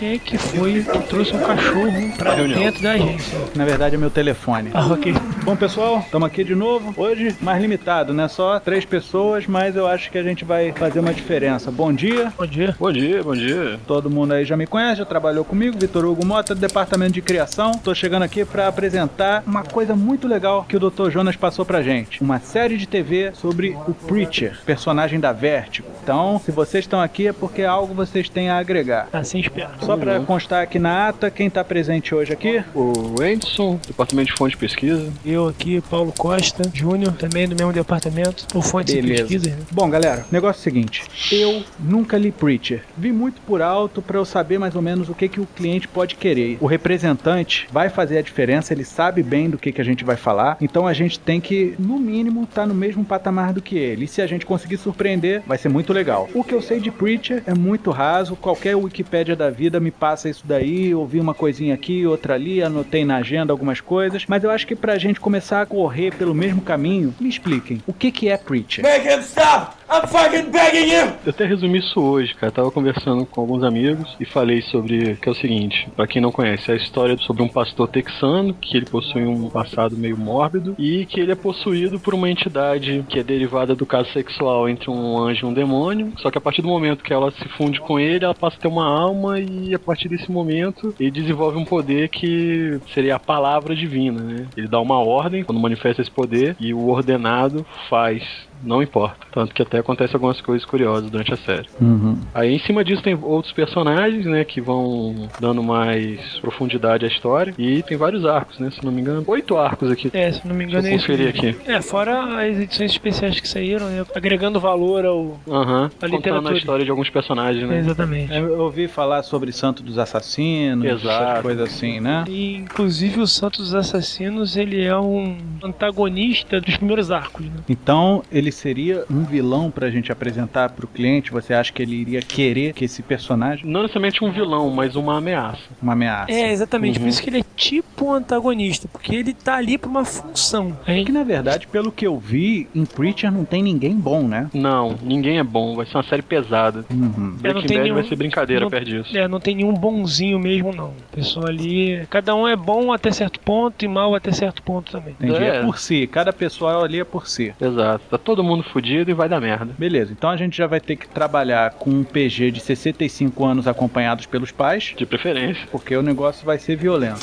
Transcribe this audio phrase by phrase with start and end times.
[0.00, 3.38] Quem é que foi que trouxe um cachorro pra dentro da agência.
[3.54, 4.70] Na verdade é meu telefone.
[4.72, 5.12] Ah, ok.
[5.42, 6.92] Bom, pessoal, estamos aqui de novo.
[7.00, 8.28] Hoje, mais limitado, né?
[8.28, 11.70] Só três pessoas, mas eu acho que a gente vai fazer uma diferença.
[11.70, 12.30] Bom dia.
[12.36, 12.76] Bom dia.
[12.78, 13.80] Bom dia, bom dia.
[13.86, 15.78] Todo mundo aí já me conhece, já trabalhou comigo.
[15.78, 17.72] Vitor Hugo Mota, do Departamento de Criação.
[17.72, 21.10] Tô chegando aqui para apresentar uma coisa muito legal que o Dr.
[21.10, 22.20] Jonas passou pra gente.
[22.22, 25.88] Uma série de TV sobre o Preacher, personagem da Vertigo.
[26.02, 29.08] Então, se vocês estão aqui é porque algo vocês têm a agregar.
[29.10, 29.70] Assim espero.
[29.80, 32.62] Só para constar aqui na ata, quem tá presente hoje aqui?
[32.74, 35.10] O Anderson, Departamento de Fonte de Pesquisa.
[35.40, 39.48] Eu aqui, Paulo Costa, Júnior, também do mesmo departamento, por fontes de pesquisa.
[39.48, 39.56] né?
[39.70, 41.02] Bom, galera, negócio é o seguinte.
[41.32, 42.82] Eu nunca li Preacher.
[42.94, 45.88] Vi muito por alto para eu saber mais ou menos o que, que o cliente
[45.88, 46.58] pode querer.
[46.60, 50.16] O representante vai fazer a diferença, ele sabe bem do que, que a gente vai
[50.16, 50.58] falar.
[50.60, 54.04] Então a gente tem que, no mínimo, estar no mesmo patamar do que ele.
[54.04, 56.28] E se a gente conseguir surpreender, vai ser muito legal.
[56.34, 58.36] O que eu sei de Preacher é muito raso.
[58.36, 60.94] Qualquer Wikipédia da vida me passa isso daí.
[60.94, 64.26] Ouvi uma coisinha aqui, outra ali, anotei na agenda algumas coisas.
[64.28, 67.82] Mas eu acho que pra gente começar a correr pelo mesmo caminho, me expliquem.
[67.86, 68.82] O que, que é Preacher?
[68.82, 69.79] Make him stop!
[69.92, 71.12] I'm fucking begging you!
[71.26, 72.52] Eu até resumi isso hoje, cara.
[72.52, 76.30] Tava conversando com alguns amigos e falei sobre que é o seguinte, pra quem não
[76.30, 80.76] conhece, é a história sobre um pastor texano que ele possui um passado meio mórbido
[80.78, 84.88] e que ele é possuído por uma entidade que é derivada do caso sexual entre
[84.88, 86.12] um anjo e um demônio.
[86.18, 88.60] Só que a partir do momento que ela se funde com ele, ela passa a
[88.60, 93.18] ter uma alma e a partir desse momento ele desenvolve um poder que seria a
[93.18, 94.46] palavra divina, né?
[94.56, 98.22] Ele dá uma ordem quando manifesta esse poder e o ordenado faz.
[98.62, 99.26] Não importa.
[99.32, 101.66] Tanto que até acontece algumas coisas curiosas durante a série.
[101.80, 102.18] Uhum.
[102.34, 107.54] Aí em cima disso tem outros personagens, né, que vão dando mais profundidade à história.
[107.58, 109.24] E tem vários arcos, né, se não me engano.
[109.26, 110.10] Oito arcos aqui.
[110.12, 111.06] É, se não me engano Deixa é eu isso.
[111.06, 111.60] conferir mesmo.
[111.60, 111.70] aqui.
[111.72, 114.04] É, fora as edições especiais que saíram, né?
[114.14, 115.40] Agregando valor ao.
[115.48, 115.86] Aham.
[115.86, 116.54] A Contando literatura.
[116.54, 117.78] a história de alguns personagens, né.
[117.78, 118.32] Exatamente.
[118.32, 121.42] É, Eu ouvi falar sobre Santo dos Assassinos, Exato.
[121.42, 122.24] coisas assim, né?
[122.28, 127.52] E, inclusive o Santos dos Assassinos, ele é um antagonista dos primeiros arcos, né?
[127.68, 131.30] Então, ele seria um vilão pra gente apresentar pro cliente?
[131.30, 135.18] Você acha que ele iria querer que esse personagem Não necessariamente um vilão, mas uma
[135.18, 135.60] ameaça.
[135.82, 136.30] uma ameaça?
[136.32, 136.98] É, exatamente.
[136.98, 137.04] Uhum.
[137.04, 140.76] Por isso que ele é tipo um antagonista, porque ele tá ali pra uma função.
[140.86, 144.48] Aí, Que na verdade, pelo que eu vi, em Preacher não tem ninguém bom, né?
[144.54, 145.74] Não, ninguém é bom.
[145.76, 146.84] Vai ser uma série pesada.
[146.90, 146.98] Uhum.
[146.98, 149.16] É, não Breaking tem Bad nenhum- vai ser brincadeira não- perto disso.
[149.16, 150.88] é, não tem nenhum bonzinho mesmo, não.
[150.90, 154.90] O pessoal ali, cada um é bom até certo ponto e mal até certo ponto
[154.92, 155.14] também.
[155.20, 155.42] Entendi.
[155.44, 155.50] É.
[155.50, 155.62] É.
[155.64, 157.52] por si, cada pessoa ali é por si.
[157.60, 158.04] Exato.
[158.10, 159.74] Tá todo mundo fudido e vai dar merda.
[159.78, 163.66] Beleza, então a gente já vai ter que trabalhar com um PG de 65 anos
[163.68, 165.66] acompanhados pelos pais, De preferência.
[165.70, 167.20] porque o negócio vai ser violento.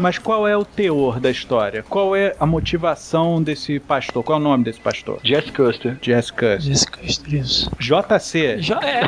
[0.00, 1.82] Mas qual é o teor da história?
[1.88, 4.22] Qual é a motivação desse pastor?
[4.22, 5.18] Qual é o nome desse pastor?
[5.24, 5.96] Jess Custer.
[6.00, 6.60] Jess Custer.
[6.60, 7.70] Jessica Estresso.
[7.80, 8.58] JC.
[8.62, 9.00] Já, é,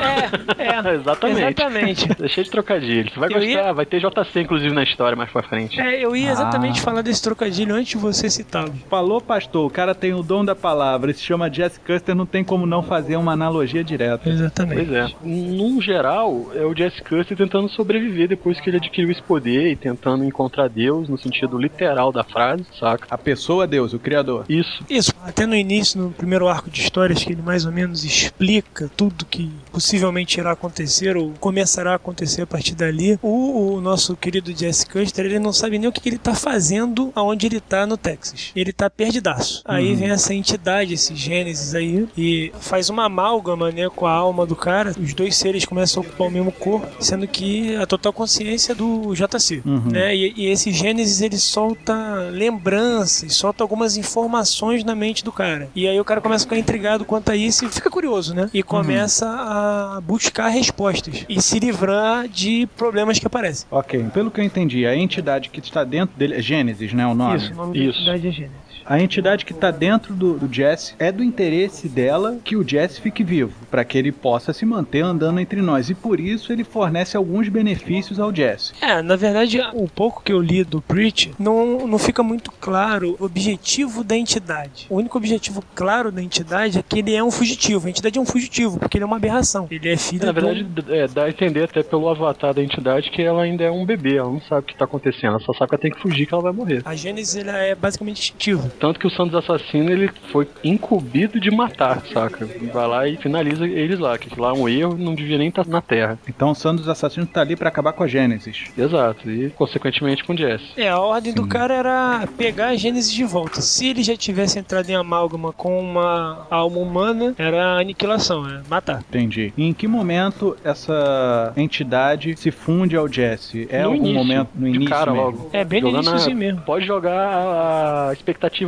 [0.59, 0.95] é, é.
[0.95, 1.41] Exatamente.
[1.43, 2.09] Exatamente.
[2.19, 3.09] Deixei de trocadilho.
[3.11, 3.47] Você vai Eu gostar.
[3.49, 5.81] ia- Vai ter JC, inclusive, na história mais pra frente.
[5.81, 6.83] É, eu ia exatamente Ah.
[6.83, 8.72] falar desse trocadilho antes de você citá-lo.
[8.89, 10.80] Falou, pastor, o cara tem o dom da palavra,
[11.15, 14.29] se chama Jess Custer, não tem como não fazer uma analogia direta.
[14.29, 14.87] Exatamente.
[14.87, 15.09] Pois é.
[15.23, 19.77] Num geral, é o Jess Custer tentando sobreviver depois que ele adquiriu esse poder e
[19.77, 23.07] tentando encontrar Deus no sentido literal da frase, saca?
[23.11, 24.45] A pessoa Deus, o criador.
[24.49, 24.85] Isso.
[24.89, 28.91] Isso, até no início, no primeiro arco de histórias, que ele mais ou menos explica
[28.97, 34.16] tudo que possivelmente irá acontecer ou começará a acontecer a partir dali, o, o nosso
[34.16, 37.60] querido Jesse Custer, ele não sabe nem o que, que ele tá fazendo aonde ele
[37.60, 38.53] tá no Texas.
[38.54, 39.63] Ele tá perdidaço.
[39.65, 44.47] Aí vem essa entidade, esse Gênesis aí, e faz uma amálgama, né, com a alma
[44.47, 44.95] do cara.
[44.99, 48.75] Os dois seres começam a ocupar o mesmo corpo, sendo que a total consciência é
[48.75, 50.15] do JC, né?
[50.15, 55.69] E, e esse Gênesis, ele solta lembranças, solta algumas informações na mente do cara.
[55.75, 58.51] E aí o cara começa a ficar intrigado quanto a isso e fica curioso, né?
[58.53, 63.66] E começa a buscar respostas e se livrar de problemas que aparecem.
[63.71, 67.07] Ok, pelo que eu entendi, a entidade que está dentro dele é Gênesis, né?
[67.07, 67.37] O nome?
[67.37, 68.05] Isso, o nome Isso.
[68.05, 68.70] da entidade é Gênesis.
[68.91, 73.01] A entidade que tá dentro do, do Jesse é do interesse dela que o Jesse
[73.01, 75.89] fique vivo, para que ele possa se manter andando entre nós.
[75.91, 78.72] E por isso ele fornece alguns benefícios ao Jesse.
[78.83, 83.16] É, na verdade, o pouco que eu li do Preach não, não fica muito claro
[83.21, 84.87] o objetivo da entidade.
[84.91, 87.87] O único objetivo claro da entidade é que ele é um fugitivo.
[87.87, 89.69] A entidade é um fugitivo, porque ele é uma aberração.
[89.71, 93.09] Ele é filho Na do- verdade, é, dá a entender até pelo avatar da entidade
[93.13, 95.53] que ela ainda é um bebê, ela não sabe o que tá acontecendo, ela só
[95.53, 96.83] sabe que ela tem que fugir que ela vai morrer.
[96.84, 98.69] A Gênesis ela é basicamente instintiva.
[98.80, 102.48] Tanto que o Santos Assassino ele foi incumbido de matar, saca?
[102.72, 105.66] Vai lá e finaliza eles lá, que lá é um erro, não devia nem estar
[105.66, 106.18] na Terra.
[106.28, 108.71] Então o Santo dos Assassinos tá ali para acabar com a Gênesis.
[108.77, 110.65] Exato, e consequentemente com o Jesse.
[110.77, 113.60] É, a ordem do cara era pegar a Gênesis de volta.
[113.60, 119.00] Se ele já tivesse entrado em amálgama com uma alma humana, era aniquilação, é matar.
[119.09, 119.53] Entendi.
[119.56, 123.68] E em que momento essa entidade se funde ao Jesse?
[123.71, 125.27] É no algum início, momento no de início cara mesmo?
[125.27, 125.50] logo.
[125.53, 126.60] É, bem no Jogando iníciozinho a- mesmo.
[126.62, 128.12] Pode jogar a, a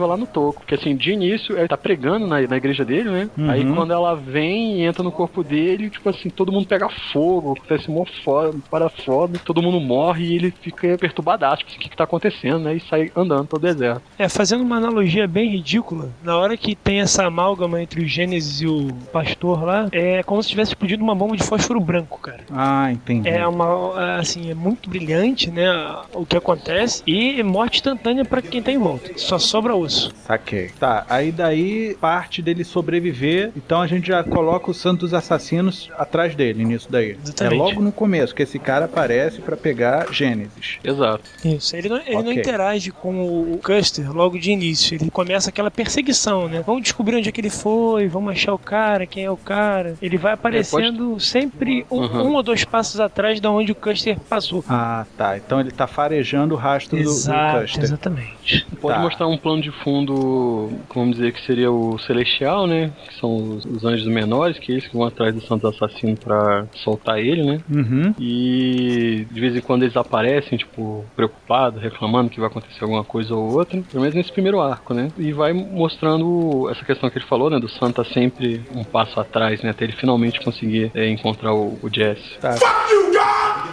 [0.07, 0.61] lá no toco.
[0.61, 3.31] Porque assim, de início, ele tá pregando na, na igreja dele, né?
[3.37, 3.51] Uhum.
[3.51, 7.53] Aí quando ela vem e entra no corpo dele, tipo assim, todo mundo pega fogo,
[7.53, 11.81] acontece mó foda, para foda, todo mundo morre e ele fica perturbadaço, tipo, assim, o
[11.81, 12.77] que que tá acontecendo, né?
[12.77, 14.03] E sai andando pelo deserto.
[14.19, 18.61] É, fazendo uma analogia bem ridícula, na hora que tem essa amálgama entre o Gênesis
[18.61, 22.41] e o pastor lá, é como se tivesse explodido uma bomba de fósforo branco, cara.
[22.51, 23.29] Ah, entendi.
[23.29, 25.71] É uma, assim, é muito brilhante, né,
[26.15, 29.11] o que acontece e morte instantânea pra quem tá em volta.
[29.17, 29.92] Só sobra osso.
[30.27, 30.71] Saquei.
[30.79, 35.91] Tá, aí daí parte dele sobreviver, então a gente já coloca o Santo dos Assassinos
[35.99, 37.17] atrás dele nisso daí.
[37.23, 37.55] Exatamente.
[37.55, 40.79] É logo no começo que esse cara aparece pra pegar Gênesis.
[40.85, 41.23] Exato.
[41.45, 42.35] Isso, ele não, ele não Ok.
[42.35, 43.23] interage com
[43.53, 44.95] o Custer logo de início.
[45.01, 46.63] Ele começa aquela perseguição, né?
[46.67, 49.97] Vamos descobrir onde é que ele foi, vamos achar o cara, quem é o cara.
[50.01, 52.29] Ele vai aparecendo sempre um, Uhum.
[52.31, 54.65] um ou dois passos atrás da onde o Custer passou.
[54.69, 55.37] Ah, tá.
[55.37, 57.83] Então ele tá farejando o rastro do, do Exato, Custer.
[57.85, 58.67] exatamente.
[58.81, 59.01] Pode Tá.
[59.03, 62.91] mostrar um plano de fundo, vamos dizer que seria o Celestial, né?
[63.09, 66.17] Que são os, os anjos menores, que é eles que vão atrás do Santo Assassino
[66.17, 67.61] pra soltar ele, né?
[67.73, 68.15] Uhum.
[68.19, 73.35] E de vez em quando eles aparecem, tipo, preocupados, reclamando que vai acontecer alguma coisa
[73.35, 73.81] ou outra.
[73.91, 75.09] Pelo menos nesse primeiro arco, né?
[75.19, 77.59] E vai mostrando essa questão que ele falou, né?
[77.59, 79.71] Do Santo tá sempre um passo atrás, né?
[79.71, 82.39] Até ele finalmente conseguir é, encontrar o, o Jesse.
[82.41, 82.55] Tá.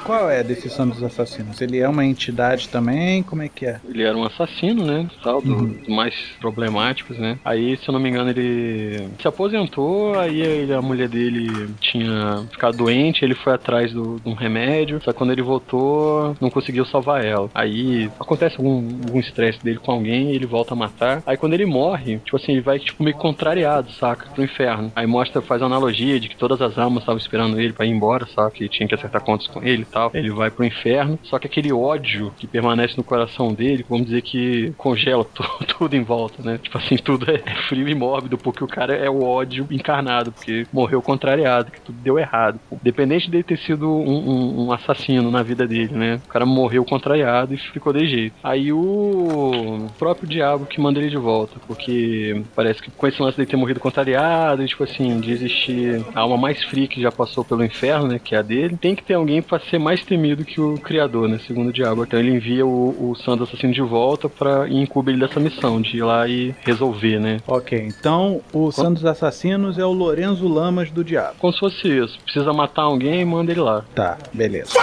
[0.06, 1.62] Qual é desse Santo dos Assassinos?
[1.62, 3.22] Ele é uma entidade também?
[3.22, 3.80] Como é que é?
[3.88, 5.08] Ele era um assassino, né?
[5.24, 7.38] Tal, do- dos mais problemáticos, né?
[7.44, 12.78] Aí, se eu não me engano, ele se aposentou, aí a mulher dele tinha ficado
[12.78, 16.86] doente, ele foi atrás do- de um remédio, só que quando ele voltou, não conseguiu
[16.86, 17.50] salvar ela.
[17.54, 21.24] Aí acontece algum estresse dele com alguém ele volta a matar.
[21.26, 24.30] Aí quando ele morre, tipo assim, ele vai tipo meio contrariado, saca?
[24.32, 24.92] Pro inferno.
[24.96, 27.90] Aí mostra, faz uma analogia de que todas as almas estavam esperando ele pra ir
[27.90, 28.52] embora, saca?
[28.52, 30.12] Que tinha que acertar contas com ele e tal.
[30.14, 34.22] Ele vai pro inferno, só que aquele ódio que permanece no coração dele, vamos dizer
[34.22, 35.44] que congela tu-
[35.80, 36.60] tudo em volta, né?
[36.62, 37.40] Tipo assim, tudo é
[37.70, 41.98] frio e mórbido, porque o cara é o ódio encarnado, porque morreu contrariado, que tudo
[42.04, 42.60] deu errado.
[42.72, 46.20] Independente dele ter sido um, um- um assassino na vida dele, né?
[46.26, 48.36] O cara morreu contrariado e ficou de jeito.
[48.44, 53.38] Aí o próprio diabo que manda ele de volta, porque parece que com esse lance
[53.38, 57.12] dele ter morrido contrariado, e, tipo assim, de existir a alma mais fria que já
[57.12, 58.20] passou pelo inferno, né?
[58.22, 61.28] Que é a dele, tem que ter alguém pra ser mais temido que o criador,
[61.30, 61.40] né?
[61.48, 62.04] Segundo o diabo.
[62.04, 65.98] Então ele envia o, o santo assassino de volta pra e ele dessa missão, de
[65.98, 67.40] ir lá e resolver, né?
[67.48, 71.36] Ok, então o Santo dos Assassinos é o Lorenzo Lamas do Diabo.
[71.40, 72.18] Como se fosse isso.
[72.24, 73.84] Precisa matar alguém, manda ele lá.
[73.94, 74.74] Tá, beleza.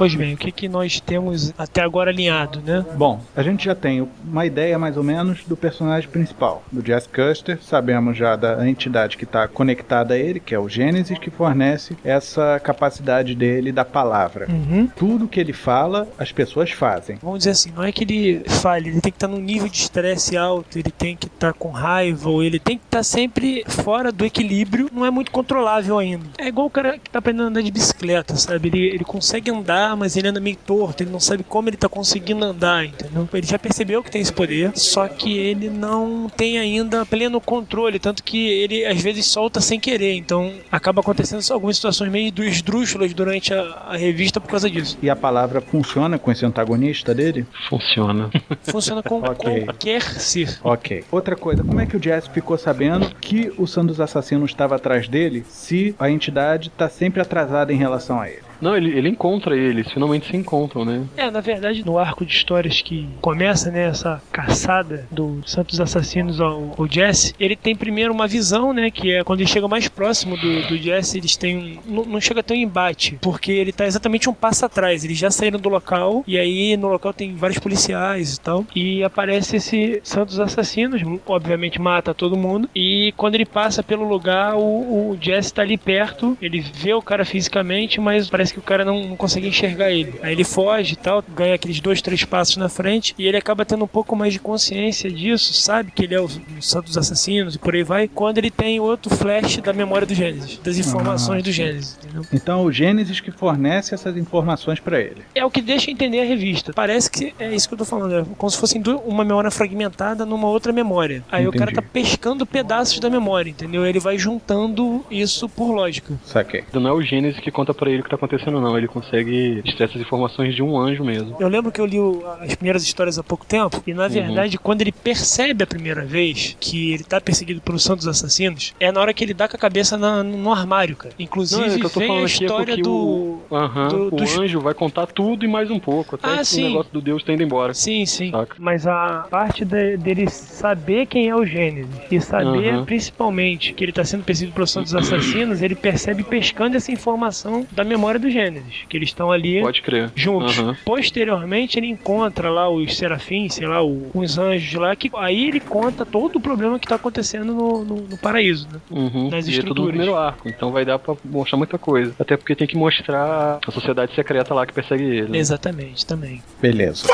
[0.00, 2.84] Pois bem, o que, que nós temos até agora alinhado, né?
[2.96, 7.06] Bom, a gente já tem uma ideia mais ou menos do personagem principal, do Jazz
[7.06, 7.58] Custer.
[7.60, 11.98] Sabemos já da entidade que está conectada a ele, que é o Gênesis, que fornece
[12.02, 14.46] essa capacidade dele da palavra.
[14.48, 14.86] Uhum.
[14.96, 17.18] Tudo que ele fala, as pessoas fazem.
[17.22, 19.78] Vamos dizer assim, não é que ele fale, ele tem que estar num nível de
[19.78, 24.12] estresse alto, ele tem que estar com raiva, ou ele tem que estar sempre fora
[24.12, 26.26] do equilíbrio, não é muito controlável ainda.
[26.38, 28.68] É igual o cara que tá aprendendo a andar de bicicleta, sabe?
[28.68, 31.88] Ele, ele consegue andar, mas ele anda meio torto, ele não sabe como ele tá
[31.88, 33.28] conseguindo andar, entendeu?
[33.32, 37.98] Ele já percebeu que tem esse poder, só que ele não tem ainda pleno controle,
[37.98, 43.14] tanto que ele às vezes solta sem querer, então acaba acontecendo algumas situações meio esdrúxulas
[43.14, 44.98] durante a, a revista por causa disso.
[45.02, 47.46] E a palavra funciona com esse antagonista dele?
[47.68, 48.30] Funciona.
[48.62, 49.20] Funciona com
[49.62, 49.90] Ok.
[49.90, 50.58] qualquer ser.
[50.62, 51.04] Ok.
[51.10, 54.76] Outra coisa, como é que o Jazz ficou sabendo que o Santo dos Assassinos estava
[54.76, 58.49] atrás dele se a entidade está sempre atrasada em relação a ele?
[58.60, 61.04] Não, ele, ele encontra eles, finalmente se encontram, né?
[61.16, 66.40] É, na verdade, no arco de histórias que começa, né, essa caçada do Santos Assassinos
[66.40, 69.88] ao, ao Jesse, ele tem primeiro uma visão, né, que é quando ele chega mais
[69.88, 73.52] próximo do, do Jesse, eles têm um, não, não chega a ter um embate, porque
[73.52, 77.12] ele tá exatamente um passo atrás, eles já saíram do local, e aí no local
[77.12, 83.12] tem vários policiais e tal, e aparece esse Santos Assassinos, obviamente mata todo mundo, e
[83.16, 87.24] quando ele passa pelo lugar, o, o Jesse tá ali perto, ele vê o cara
[87.24, 90.14] fisicamente, mas parece que o cara não, não consegue enxergar ele.
[90.22, 93.64] Aí ele foge e tal, ganha aqueles dois, três passos na frente, e ele acaba
[93.64, 97.54] tendo um pouco mais de consciência disso, sabe que ele é o, o Santos Assassinos
[97.54, 101.40] e por aí vai, quando ele tem outro flash da memória do Gênesis, das informações
[101.40, 102.26] Ah, do Gênesis, entendeu?
[102.32, 105.22] Então o Gênesis que fornece essas informações pra ele.
[105.34, 106.72] É o que deixa entender a revista.
[106.72, 110.24] Parece que é isso que eu tô falando, é como se fosse uma memória fragmentada
[110.24, 111.24] numa outra memória.
[111.30, 111.86] Aí o cara Entendi.
[111.86, 113.84] tá pescando pedaços da memória, entendeu?
[113.86, 116.14] Ele vai juntando isso por lógica.
[116.24, 116.64] Saquei.
[116.72, 118.78] Não é o Gênesis que conta pra ele o que tá acontecendo, não.
[118.78, 121.36] Ele consegue extrair essas informações de um anjo mesmo.
[121.40, 124.56] Eu lembro que eu li o- as primeiras histórias há pouco tempo, e na verdade,
[124.58, 129.00] quando ele percebe a primeira vez que ele tá perseguido pelos santos assassinos, é na
[129.00, 131.14] hora que ele dá com a cabeça na- no armário, cara.
[131.18, 132.92] Inclusive, Não, é que eu tô vem a é história porque do.
[132.92, 136.36] o, Aham, do- o dos- anjo vai contar tudo e mais um pouco, até Ah,
[136.38, 136.64] que sim.
[136.64, 137.74] o negócio do Deus tá indo embora.
[137.74, 138.30] Sim, sim.
[138.30, 138.54] Saca.
[138.58, 142.84] Mas a parte de- dele saber quem é o Gênesis e saber Aham.
[142.84, 147.82] principalmente que ele tá sendo perseguido pelos santos assassinos, ele percebe pescando essa informação da
[147.84, 150.10] memória do Gênesis, que eles estão ali Pode crer.
[150.14, 150.58] juntos.
[150.58, 150.76] Aham.
[150.84, 155.60] Posteriormente, ele encontra lá os serafins, sei lá, o- os anjos lá, que aí ele
[155.60, 158.80] conta todo o problema que tá acontecendo no, no- no paraíso, né?
[158.90, 159.28] Uhum.
[159.30, 159.88] Nas e é tudo no estruturas.
[159.90, 162.14] primeiro arco, então vai dar pra mostrar muita coisa.
[162.18, 165.28] Até porque tem que mostrar a sociedade secreta lá que persegue ele.
[165.28, 165.38] né?
[165.38, 166.42] Exatamente, também.
[166.60, 167.06] Beleza.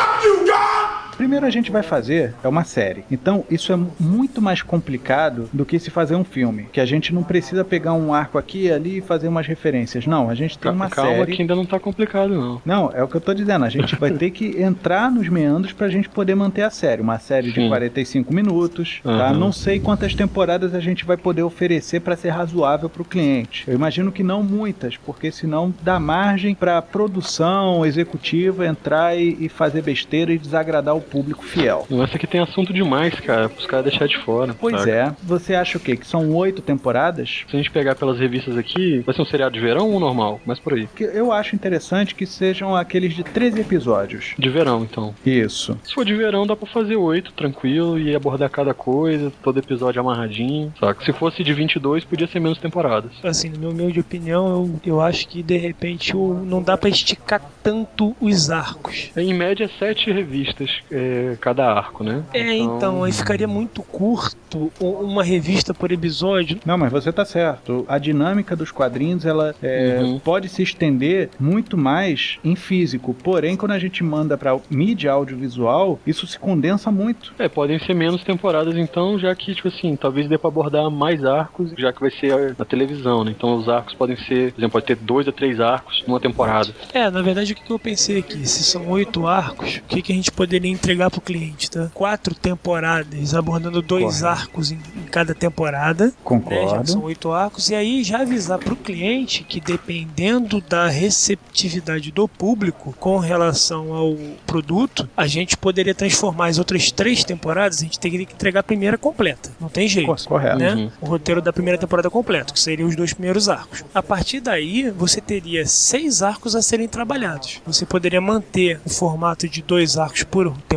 [1.16, 3.04] Primeiro a gente vai fazer é uma série.
[3.10, 6.66] Então isso é muito mais complicado do que se fazer um filme.
[6.72, 10.06] Que a gente não precisa pegar um arco aqui e ali e fazer umas referências.
[10.06, 11.36] Não, a gente tem uma Calma série.
[11.36, 12.62] que ainda não tá complicado, não.
[12.64, 13.64] Não, é o que eu tô dizendo.
[13.64, 17.00] A gente vai ter que entrar nos meandros pra gente poder manter a série.
[17.02, 17.68] Uma série de Sim.
[17.68, 19.10] 45 minutos, tá?
[19.28, 19.38] Aham.
[19.38, 23.64] Não sei quantas temporadas a gente vai poder oferecer pra ser razoável pro cliente.
[23.66, 29.48] Eu imagino que não muitas, porque senão dá margem pra produção executiva entrar e, e
[29.48, 31.86] fazer besteira e desagradar o público fiel.
[31.90, 34.54] Não, Essa aqui tem assunto demais, cara, pros caras deixar de fora.
[34.58, 34.90] Pois saca?
[34.90, 35.14] é.
[35.22, 35.96] Você acha o quê?
[35.96, 37.44] Que são oito temporadas?
[37.48, 40.40] Se a gente pegar pelas revistas aqui, vai ser um seriado de verão ou normal?
[40.44, 40.88] Mas por aí.
[40.94, 44.34] Que eu acho interessante que sejam aqueles de 13 episódios.
[44.38, 45.14] De verão, então.
[45.24, 45.78] Isso.
[45.84, 50.00] Se for de verão, dá pra fazer oito, tranquilo, e abordar cada coisa, todo episódio
[50.00, 51.04] amarradinho, saca?
[51.04, 53.12] Se fosse de 22, podia ser menos temporadas.
[53.22, 54.48] Assim, na minha humilde opinião,
[54.84, 59.10] eu, eu acho que de repente o- não dá pra esticar tanto os arcos.
[59.16, 62.22] Em média, sete revistas é, cada arco, né?
[62.32, 66.58] É, então, aí ficaria muito curto uma revista por episódio.
[66.64, 67.84] Não, mas você tá certo.
[67.88, 70.18] A dinâmica dos quadrinhos, ela é, Uhum.
[70.18, 73.14] pode se estender muito mais em físico.
[73.14, 77.34] Porém, quando a gente manda pra mídia audiovisual, isso se condensa muito.
[77.38, 81.24] É, podem ser menos temporadas então, já que, tipo assim, talvez dê pra abordar mais
[81.24, 83.34] arcos, já que vai ser na televisão, né?
[83.36, 86.74] Então os arcos podem ser, por exemplo, pode ter dois a três arcos numa temporada.
[86.94, 88.46] É, na verdade, o que que eu pensei aqui?
[88.48, 91.90] Se são oito arcos, o que, que a gente poderia entregar pro cliente, tá?
[91.92, 96.06] Quatro temporadas, abordando dois arcos em, em cada temporada.
[96.06, 96.12] né?
[96.22, 96.90] Concordo.
[96.90, 97.68] são oito arcos.
[97.70, 104.16] E aí já avisar pro cliente que dependendo da receptividade do público com relação ao
[104.46, 108.62] produto, a gente poderia transformar as outras três temporadas, a gente teria que entregar a
[108.62, 109.50] primeira completa.
[109.60, 110.06] Não tem jeito.
[110.06, 110.58] Co- Correto.
[110.58, 110.74] né?
[110.74, 110.90] Uhum.
[111.00, 113.84] O roteiro da primeira temporada completo, que seriam os dois primeiros arcos.
[113.94, 117.60] A partir daí, você teria seis arcos a serem trabalhados.
[117.66, 120.75] Você poderia manter o formato de dois arcos por temporada,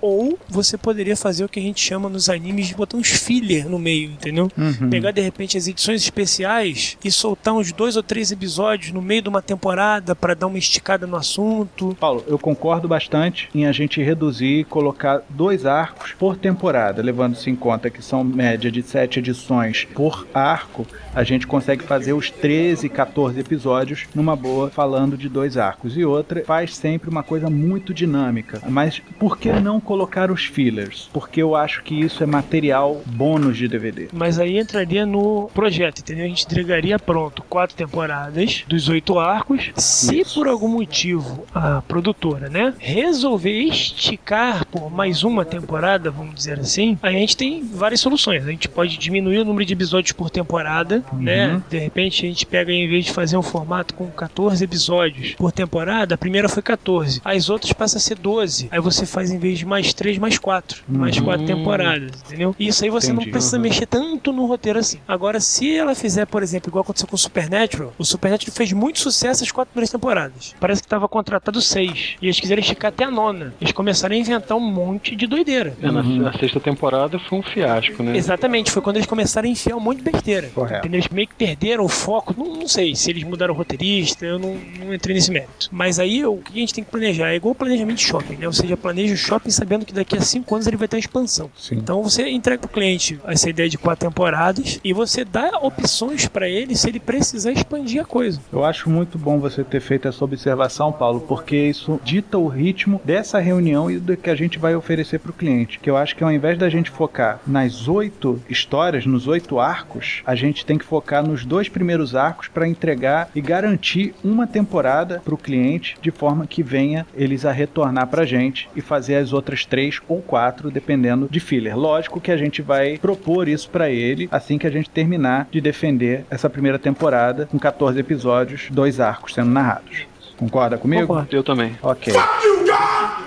[0.00, 3.68] ou você poderia fazer o que a gente chama nos animes de botar uns filler
[3.68, 4.50] no meio, entendeu?
[4.56, 4.90] Uhum.
[4.90, 9.22] Pegar de repente as edições especiais e soltar uns dois ou três episódios no meio
[9.22, 11.96] de uma temporada para dar uma esticada no assunto.
[11.98, 17.50] Paulo, eu concordo bastante em a gente reduzir e colocar dois arcos por temporada, levando-se
[17.50, 22.30] em conta que são média de sete edições por arco, a gente consegue fazer os
[22.30, 25.96] 13, 14 episódios numa boa, falando de dois arcos.
[25.96, 28.60] E outra, faz sempre uma coisa muito dinâmica.
[28.68, 31.10] Mas por que não colocar os fillers?
[31.12, 34.08] Porque eu acho que isso é material bônus de DVD.
[34.14, 36.24] Mas aí entraria no projeto, entendeu?
[36.24, 39.70] A gente entregaria pronto quatro temporadas dos oito arcos.
[39.76, 40.34] Se Isso.
[40.36, 46.98] por algum motivo a produtora, né, resolver esticar por mais uma temporada, vamos dizer assim,
[47.02, 48.46] aí a gente tem várias soluções.
[48.46, 51.62] A gente pode diminuir o número de episódios por temporada, né?
[51.68, 55.52] De repente a gente pega, em vez de fazer um formato com 14 episódios por
[55.52, 58.68] temporada, a primeira foi 14, as outras passam a ser 12.
[58.70, 60.82] Aí você faz em vez de mais três, mais quatro.
[60.88, 62.54] Mais quatro temporadas, entendeu?
[62.58, 63.26] E isso aí você Entendi.
[63.26, 63.62] não precisa Uhum.
[63.62, 64.98] mexer tanto no roteiro assim.
[65.06, 68.98] Agora, se ela fizer, por exemplo, igual aconteceu com o Supernatural, o Supernatural fez muito
[69.00, 70.54] sucesso as quatro primeiras temporadas.
[70.60, 72.16] Parece que tava contratado seis.
[72.22, 73.54] E eles quiseram esticar até a nona.
[73.60, 75.74] Eles começaram a inventar um monte de doideira.
[75.82, 78.16] É, na, na sexta temporada foi um fiasco, né?
[78.16, 80.48] Exatamente, foi quando eles começaram a enfiar um monte de besteira.
[80.54, 80.80] Correto.
[80.86, 81.00] Entendeu?
[81.00, 82.34] Eles meio que perderam o foco.
[82.36, 85.68] Não, não sei se eles mudaram o roteirista, eu não, não entrei nesse mérito.
[85.72, 87.30] Mas aí o que a gente tem que planejar?
[87.32, 88.46] É igual o planejamento de shopping, né?
[88.46, 91.00] Ou seja, planeja o shopping sabendo que daqui a cinco anos ele vai ter uma
[91.00, 91.50] expansão.
[91.56, 91.76] Sim.
[91.76, 96.48] Então você entrega pro cliente essa ideia de quatro temporadas e você dá opções para
[96.48, 98.40] ele se ele precisar expandir a coisa.
[98.52, 103.00] Eu acho muito bom você ter feito essa observação, Paulo, porque isso dita o ritmo
[103.04, 105.78] dessa reunião e do que a gente vai oferecer para o cliente.
[105.78, 110.22] Que eu acho que ao invés da gente focar nas oito histórias, nos oito arcos,
[110.26, 115.20] a gente tem que focar nos dois primeiros arcos para entregar e garantir uma temporada
[115.24, 119.14] para o cliente, de forma que venha eles a retornar para a gente e fazer
[119.14, 121.78] as outras três ou quatro, dependendo de filler.
[121.78, 125.60] Lógico que a gente vai propor isso para ele assim que a gente terminar de
[125.60, 130.06] defender essa primeira temporada com 14 episódios, dois arcos sendo narrados.
[130.36, 131.06] Concorda comigo?
[131.06, 131.36] Concordo.
[131.36, 131.78] Eu também.
[131.80, 132.12] Ok.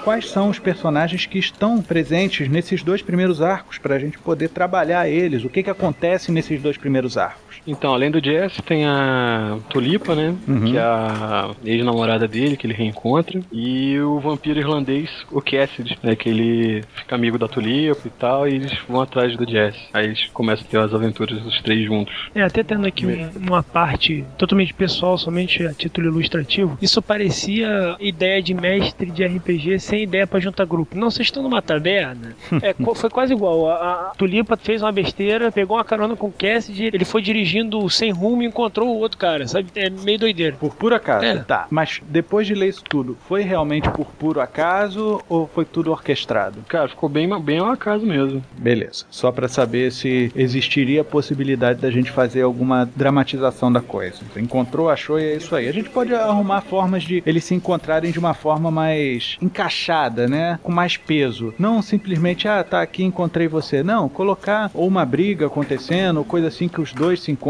[0.03, 4.49] Quais são os personagens que estão presentes nesses dois primeiros arcos para a gente poder
[4.49, 5.45] trabalhar eles?
[5.45, 7.42] O que, que acontece nesses dois primeiros arcos?
[7.65, 10.35] Então, além do Jesse, tem a Tulipa, né?
[10.47, 10.65] Uhum.
[10.65, 13.39] Que é a ex-namorada dele, que ele reencontra.
[13.51, 16.15] E o vampiro irlandês, o Cassidy, né?
[16.15, 18.47] Que ele fica amigo da Tulipa e tal.
[18.47, 19.79] E eles vão atrás do Jesse.
[19.93, 22.13] Aí eles começam a ter as aventuras dos três juntos.
[22.35, 27.95] É, até tendo aqui um- uma parte totalmente pessoal, somente a título ilustrativo, isso parecia
[27.99, 30.97] ideia de mestre de RPG sem ideia pra juntar grupo.
[30.97, 32.35] Não, vocês estão numa taberna.
[32.63, 33.69] É, foi quase igual.
[33.69, 33.73] A,
[34.11, 37.21] a Tulipa fez uma besteira, pegou uma carona com o Cassidy, ele foi
[37.53, 39.67] dirigindo sem rumo e encontrou o outro cara, sabe?
[39.75, 40.55] É meio doideira.
[40.59, 41.25] Por puro acaso.
[41.25, 41.35] É.
[41.37, 41.67] Tá.
[41.69, 46.63] Mas depois de ler isso tudo, foi realmente por puro acaso ou foi tudo orquestrado?
[46.67, 48.43] Cara, ficou bem, bem ao acaso mesmo.
[48.57, 49.05] Beleza.
[49.09, 54.21] Só pra saber se existiria a possibilidade da gente fazer alguma dramatização da coisa.
[54.37, 55.67] Encontrou, achou e é isso aí.
[55.67, 60.59] A gente pode arrumar formas de eles se encontrarem de uma forma mais encaixada, né?
[60.63, 61.53] Com mais peso.
[61.59, 63.83] Não simplesmente, ah, tá aqui, encontrei você.
[63.83, 67.42] Não, colocar ou uma briga acontecendo, ou coisa assim que os dois se encontram.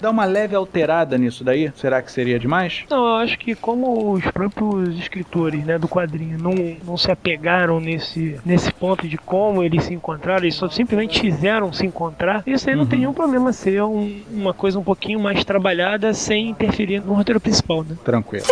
[0.00, 1.70] Dá uma leve alterada nisso daí.
[1.76, 2.84] Será que seria demais?
[2.90, 7.80] Não, eu acho que como os próprios escritores né, do quadrinho não, não se apegaram
[7.80, 12.68] nesse, nesse ponto de como eles se encontraram, eles só simplesmente fizeram se encontrar, isso
[12.70, 17.00] aí não tem nenhum problema ser um- uma coisa um pouquinho mais trabalhada sem interferir
[17.00, 17.96] no roteiro principal, né?
[18.04, 18.44] Tranquilo.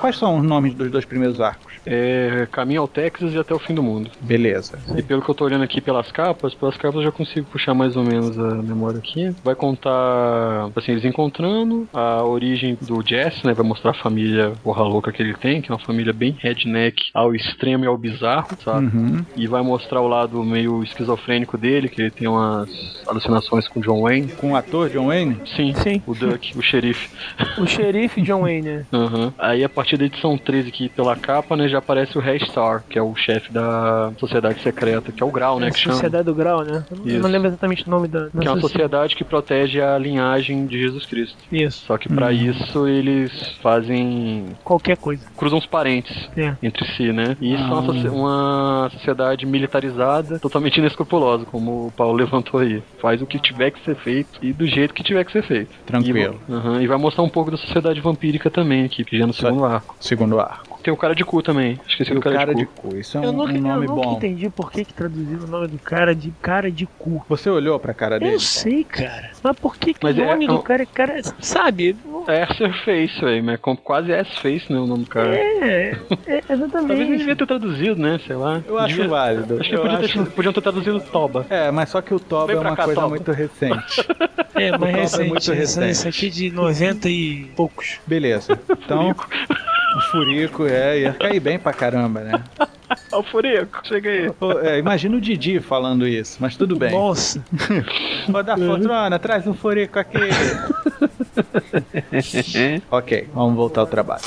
[0.00, 1.70] Quais são os nomes dos dois primeiros arcos?
[1.86, 4.10] É caminho ao Texas e até o fim do mundo.
[4.20, 4.78] Beleza.
[4.96, 7.74] E pelo que eu tô olhando aqui pelas capas, pelas capas eu já consigo puxar
[7.74, 9.34] mais ou menos a memória aqui.
[9.44, 13.52] Vai contar, assim, eles encontrando a origem do Jess, né?
[13.52, 16.96] Vai mostrar a família porra louca que ele tem, que é uma família bem redneck
[17.14, 18.86] ao extremo e ao bizarro, sabe?
[18.86, 19.24] Uhum.
[19.36, 22.70] E vai mostrar o lado meio esquizofrênico dele, que ele tem umas
[23.06, 24.28] alucinações com John Wayne.
[24.28, 25.36] Com o ator John Wayne?
[25.56, 26.02] Sim, Sim.
[26.06, 27.10] o Duck, o xerife.
[27.58, 28.86] O xerife John Wayne, né?
[28.92, 29.34] Aham.
[29.38, 32.98] Aí a partir da edição 13 aqui pela capa, né, já aparece o Star, que
[32.98, 35.94] é o chefe da sociedade secreta, que é o Grau, né, É a que chama.
[35.94, 36.84] Sociedade do Grau, né?
[36.90, 37.18] Eu Isso.
[37.20, 40.66] não lembro exatamente o nome da, da Que é uma sociedade que protege a linhagem
[40.66, 41.36] de Jesus Cristo.
[41.50, 44.46] Isso, Só que pra isso eles fazem.
[44.64, 45.24] qualquer coisa.
[45.36, 46.54] cruzam os parentes É.
[46.62, 47.36] entre si, né?
[47.40, 52.82] E isso é uma, socie- uma sociedade militarizada, totalmente inescrupulosa, como o Paulo levantou aí.
[53.00, 55.70] Faz o que tiver que ser feito e do jeito que tiver que ser feito.
[55.86, 56.40] Tranquilo.
[56.78, 59.32] E, e vai mostrar um pouco da sociedade vampírica também aqui, que já é no
[59.32, 59.79] segundo arco.
[59.98, 60.69] Segundo arco.
[60.82, 61.78] Tem o cara de cu também.
[61.86, 62.88] Esqueci O do cara, cara de de cu.
[62.88, 62.96] cu.
[62.96, 64.16] Isso é um, nunca, um nome eu nunca bom.
[64.16, 67.22] entendi por que, que traduziram o nome do cara de cara de cu.
[67.28, 68.34] Você olhou pra cara dele?
[68.34, 69.30] Eu sei, cara.
[69.42, 71.20] Mas por que, que Mas o é- nome é do um- cara é cara.
[71.40, 71.96] Sabe?
[72.26, 72.46] É
[72.84, 74.78] Face, velho, mas é quase S-Face, né?
[74.78, 75.34] O nome do cara.
[75.34, 77.16] É, é Talvez ele exatamente.
[77.18, 78.20] devia ter traduzido, né?
[78.26, 78.62] Sei lá.
[78.66, 79.58] Eu acho Devia- válido.
[79.60, 81.46] Acho que Eu podia ter, acho- podiam ter traduzido Toba.
[81.50, 83.10] É, mas só que o Toba é uma cá, coisa Toba.
[83.10, 84.06] muito recente.
[84.54, 85.28] É, mas Toba é recente.
[85.28, 85.90] muito recente.
[85.90, 87.98] isso aqui é de 90 e poucos.
[88.06, 88.58] Beleza.
[88.70, 89.14] Então,
[89.96, 92.42] o Furico é, ia cair bem pra caramba, né?
[93.12, 94.30] Ó, o Furico, chega aí.
[94.62, 96.92] É, imagina o Didi falando isso, mas tudo bem.
[96.92, 97.44] Nossa.
[98.32, 100.18] Ô, da Fortrona, traz um Furico aqui.
[102.90, 104.22] ok, vamos voltar ao trabalho.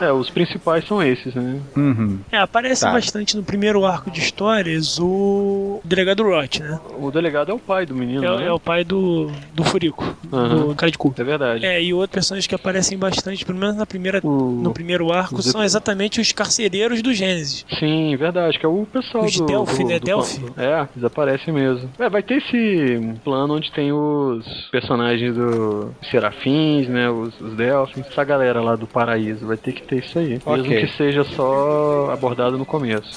[0.00, 1.60] É, os principais são esses, né?
[1.76, 2.18] Uhum.
[2.30, 2.92] É, aparece Tá.
[2.92, 6.78] bastante no primeiro arco de histórias o delegado Roth, né?
[6.98, 8.46] O delegado é o pai do menino, É, né?
[8.46, 10.68] é o pai do, do Furico, Aham.
[10.68, 11.14] do cara de cu.
[11.16, 11.64] É verdade.
[11.64, 15.36] É, e outros personagens que aparecem bastante, pelo menos na primeira, O- no primeiro arco,
[15.36, 17.64] os- são exatamente os carcereiros do Gênesis.
[17.78, 19.46] Sim, verdade, que é o pessoal Os do...
[19.46, 19.98] Delphi, do, né?
[19.98, 20.44] do- Delphi?
[20.56, 21.88] É, eles aparecem mesmo.
[21.98, 27.08] É, vai ter esse plano onde tem os personagens do Serafins, né?
[27.10, 29.46] Os, os Delphins, essa galera lá do paraíso.
[29.46, 30.40] Vai ter que ter isso aí.
[30.44, 30.62] Ok.
[30.62, 33.16] Mesmo que seja só abordado no começo.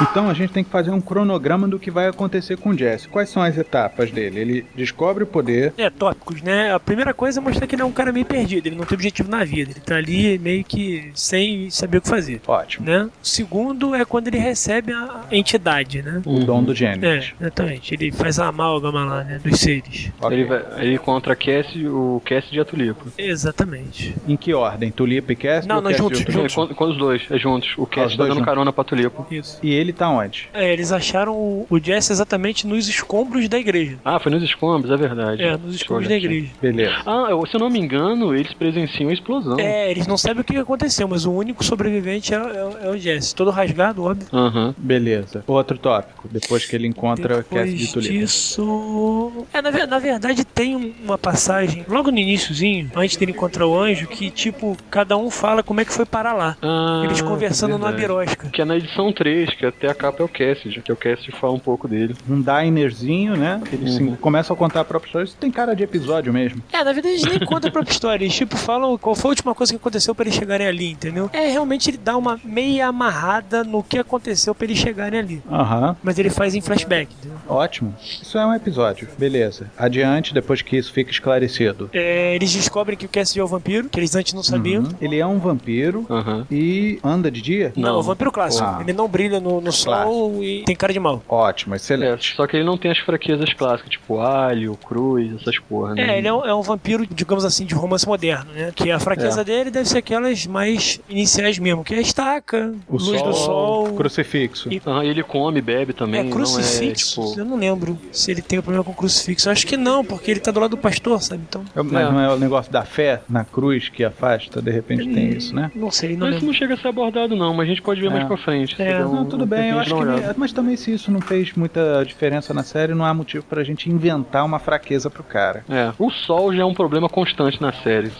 [0.00, 3.08] Então a gente tem que fazer um cronograma do que vai acontecer com o Jesse.
[3.08, 4.40] Quais são as etapas dele?
[4.40, 5.72] Ele descobre o poder.
[5.76, 6.72] É, tópicos, né?
[6.72, 8.94] A primeira coisa é mostrar que ele é um cara meio perdido, ele não tem
[8.94, 12.40] objetivo na vida, ele tá ali meio que sem saber o que fazer.
[12.46, 12.86] Ótimo.
[12.86, 13.04] Né?
[13.22, 16.22] O segundo é quando ele recebe a entidade, né?
[16.24, 17.32] O dom do É, Gênesis.
[17.40, 17.94] exatamente.
[17.94, 19.40] Ele faz a amálgama lá, né?
[19.42, 20.12] Dos seres.
[20.20, 20.36] Ok.
[20.38, 23.04] Ele, vai, ele encontra Cassie, o Cassie de Atulipa.
[23.18, 24.14] Exatamente.
[24.26, 24.90] Em que ordem?
[24.90, 25.66] Tulipa e Cass?
[25.66, 26.74] Não, não, Cass juntos, Tulipa?
[26.74, 27.74] com os dois, é juntos.
[27.76, 28.44] O os Cassie tá dando juntos.
[28.44, 29.26] carona pra Tulipa.
[29.30, 29.58] Isso.
[29.62, 30.48] E ele tá onde?
[30.52, 33.98] É, eles acharam o, o Jesse exatamente nos escombros da igreja.
[34.04, 35.42] Ah, foi nos escombros, é verdade.
[35.42, 36.24] É, nos escombros da aqui.
[36.26, 36.50] igreja.
[36.60, 36.94] Beleza.
[37.06, 39.58] Ah, eu- se eu não me engano, eles presenciam a explosão.
[39.58, 42.96] É, eles não sabem o que aconteceu, mas o único sobrevivente é, é- é o
[42.98, 43.34] Jesse.
[43.34, 44.26] Todo rasgado, óbvio.
[44.32, 44.74] Aham.
[44.76, 45.42] Beleza.
[45.46, 46.28] Outro tópico.
[46.30, 48.12] Depois que ele encontra Cass Depois de Tulipa.
[48.14, 49.46] disso...
[49.52, 53.78] É, na, na verdade tem um- uma passagem, logo no iníciozinho, antes dele encontrar o
[53.78, 56.56] anjo, que tipo, cada um fala como é que foi parar lá.
[56.62, 58.00] Ah, Eles conversando numa verdade.
[58.24, 58.48] birosca.
[58.50, 61.30] Que é na edição 3, que até a capa é o Cassidy, que o Cassidy
[61.32, 62.14] fala um pouco dele.
[62.28, 63.60] Um dinerzinho, né?
[63.72, 64.16] Eles Uhum.
[64.16, 65.24] começam a contar a própria história.
[65.24, 66.62] Isso tem cara de episódio mesmo.
[66.72, 68.24] É, na verdade eles nem contam a própria história.
[68.24, 71.30] Eles tipo falam qual foi a última coisa que aconteceu pra eles chegarem ali, entendeu?
[71.32, 75.42] É, realmente ele dá uma meia amarrada no que aconteceu pra eles chegarem ali.
[75.50, 75.96] Aham.
[76.02, 77.38] Mas ele faz em flashback, entendeu?
[77.48, 77.94] Ótimo.
[78.00, 79.08] Isso é um episódio.
[79.18, 79.70] Beleza.
[79.78, 81.88] Adiante, depois que isso fica esclarecido.
[81.92, 84.82] É, eles descobrem que o Cassidy é o vampiro, que eles antes não sabiam.
[84.82, 84.90] Uhum.
[85.00, 86.06] Ele é um vampiro
[86.50, 87.72] e anda de dia?
[87.76, 88.64] Não, é o vampiro clássico.
[88.66, 88.78] Ah.
[88.80, 91.22] Ele não brilha no, no sol e tem cara de mal.
[91.28, 92.34] Ótimo, É, excelente.
[92.34, 96.14] só que ele não tem as fraquezas clássicas, tipo alho, cruz, essas porra, né?
[96.14, 98.72] É, ele é um, é um vampiro, digamos assim, de romance moderno, né?
[98.74, 99.44] Que a fraqueza É.
[99.44, 103.92] dele deve ser aquelas mais iniciais mesmo, que é a estaca, O luz do sol.
[103.94, 104.72] Crucifixo.
[104.72, 107.20] E- Aham, ele come, bebe também, É não é, crucifixo?
[107.28, 107.38] tipo...
[107.40, 109.48] Eu não lembro se ele tem um problema com crucifixo.
[109.48, 111.42] Eu acho que não, porque ele tá do lado do pastor, sabe?
[111.48, 111.64] Então.
[111.74, 112.10] Mas É.
[112.10, 115.70] não é o negócio da fé na cruz que afasta, de repente tem isso, né?
[115.74, 118.00] Não sei, não Mas isso não chega a ser abordado não, mas a gente pode
[118.00, 118.10] ver É.
[118.10, 118.80] mais pra frente.
[118.80, 119.04] É.
[119.04, 120.12] Um- Não, tudo um bem, eu tempinho acho que.
[120.18, 120.34] olhada.
[120.38, 123.90] Mas também se isso não fez muita diferença na série, não há motivo pra gente
[123.90, 125.64] inventar uma fraqueza pro cara.
[125.68, 128.10] É, o sol já é um problema constante na série,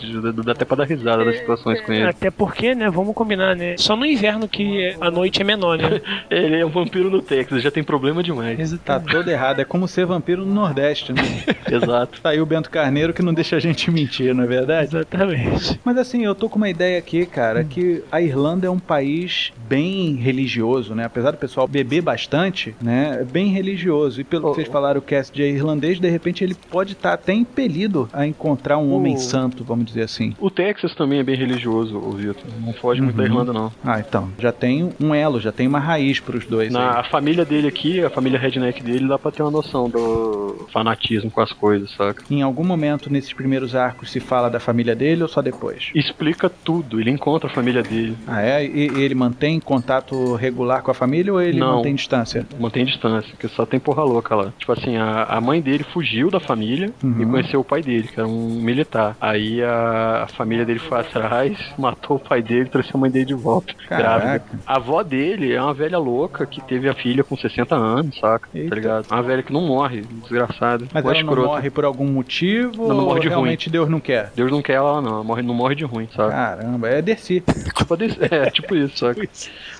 [0.44, 2.04] dá- até pra dar risada das situações com ele.
[2.08, 3.74] Até porque, né, vamos combinar, né?
[3.78, 6.00] Só no inverno que a noite é menor, né?
[6.30, 8.56] Ele é um vampiro no Texas, já tem problema demais.
[8.56, 9.12] Tá Exatamente.
[9.12, 9.60] todo errado.
[9.60, 11.22] É como ser vampiro no Nordeste, né?
[11.70, 12.20] Exato.
[12.20, 14.96] Tá aí o Bento Carneiro que não deixa a gente mentir, não é verdade?
[14.96, 15.80] Exatamente.
[15.84, 19.52] Mas assim, eu tô com uma ideia aqui, cara, que a Irlanda é um país
[19.68, 21.04] bem religioso, né?
[21.04, 23.18] Apesar do pessoal beber bastante, né?
[23.20, 24.20] É bem religioso.
[24.20, 27.32] E pelo que vocês falaram, o Cassidy é irlandês, de repente ele pode estar até
[27.32, 30.34] impelido a encontrar um homem O- santo, vamos dizer assim.
[30.38, 32.44] O Texas também é bem religioso, o Vitor.
[32.60, 33.28] Não foge muito da Uhum.
[33.28, 33.72] Irlanda, não.
[33.84, 37.00] Ah, então, já tem um elo, já tem uma raiz pros dois Na aí.
[37.00, 41.30] a família dele aqui, a família redneck dele, dá pra ter uma noção do fanatismo
[41.30, 42.22] com as coisas, saca?
[42.30, 45.90] Em algum momento nesses primeiros arcos se fala da família dele ou só depois?
[45.94, 48.64] Explica tudo, ele encontra a família dele, Ah, é?
[48.64, 51.76] E e ele mantém contato regular com a família ou ele Não.
[51.76, 52.46] mantém distância?
[52.58, 54.52] mantém distância, porque só tem porra louca lá.
[54.58, 57.22] Tipo assim, a, a mãe dele fugiu da família Uhum.
[57.22, 59.16] e conheceu o pai dele, que era um militar.
[59.20, 63.10] Aí a, a família dele foi atrás, matou o pai dele e trouxe a mãe
[63.10, 64.18] dele de volta, Caraca.
[64.20, 64.44] grávida.
[64.66, 68.48] A avó dele é uma velha louca que teve a filha com 60 anos, saca?
[68.54, 68.68] Eita.
[68.70, 69.06] Tá ligado?
[69.10, 70.86] Uma velha que não morre, desgraçada.
[70.92, 71.48] Mas ela não escrota.
[71.48, 73.34] morre por algum motivo Não, não ou morre de ruim.
[73.36, 74.30] realmente Deus não quer?
[74.34, 76.32] Deus não quer ela não, ela morre, não morre de ruim, sabe?
[76.32, 77.42] Caramba, é desci.
[77.78, 77.96] Tipo,
[78.34, 79.28] é, tipo isso, saca?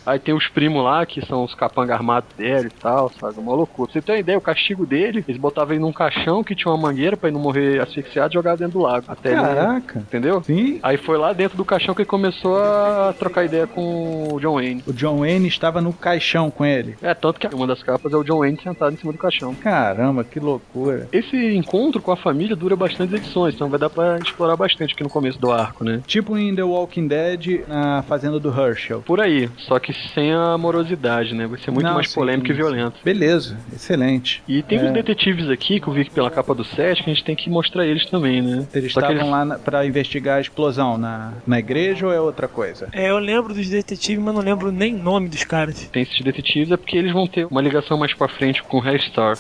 [0.06, 3.38] Aí tem os primos lá, que são os capangas armados dele e tal, sabe?
[3.38, 3.90] Uma loucura.
[3.90, 6.72] Pra você ter uma ideia, o castigo dele, eles botavam ele num caixão que tinha
[6.72, 9.04] uma mangueira pra ele não morrer asfixiado e jogar dentro do lago.
[9.08, 9.40] Até ele.
[9.40, 9.98] Caraca.
[10.00, 10.42] Entendeu?
[10.42, 10.78] Sim.
[10.82, 14.54] Aí foi lá dentro do caixão que ele começou a trocar ideia com o John
[14.54, 14.82] Wayne.
[14.86, 16.96] O John Wayne estava no caixão com ele.
[17.02, 19.54] É, tanto que uma das capas é o John Wayne sentado em cima do caixão.
[19.54, 21.08] Caramba, que loucura.
[21.12, 25.02] Esse encontro com a família dura bastante edições, então vai dar pra explorar bastante aqui
[25.02, 26.02] no começo do arco, né?
[26.06, 29.02] Tipo em The Walking Dead, na fazenda do Herschel.
[29.02, 31.46] Por aí, só que sem a amorosidade, né?
[31.46, 32.56] Vai ser muito Não, mais sim, polêmico e sim.
[32.56, 32.96] violento.
[33.04, 34.42] Beleza, excelente.
[34.46, 34.84] E tem É.
[34.84, 37.48] os detetives aqui, que eu vi pela capa do set, que a gente tem que
[37.50, 38.66] mostrar eles também, né?
[38.74, 42.46] Eles Só estavam lá na, pra investigar a explosão na, na igreja ou é outra
[42.48, 42.88] coisa?
[42.92, 45.88] É, eu lembro dos detetives, mas não lembro nem o nome dos caras.
[45.92, 48.98] Tem esses detetives, é porque eles vão ter uma ligação mais pra frente com o
[48.98, 49.36] Star.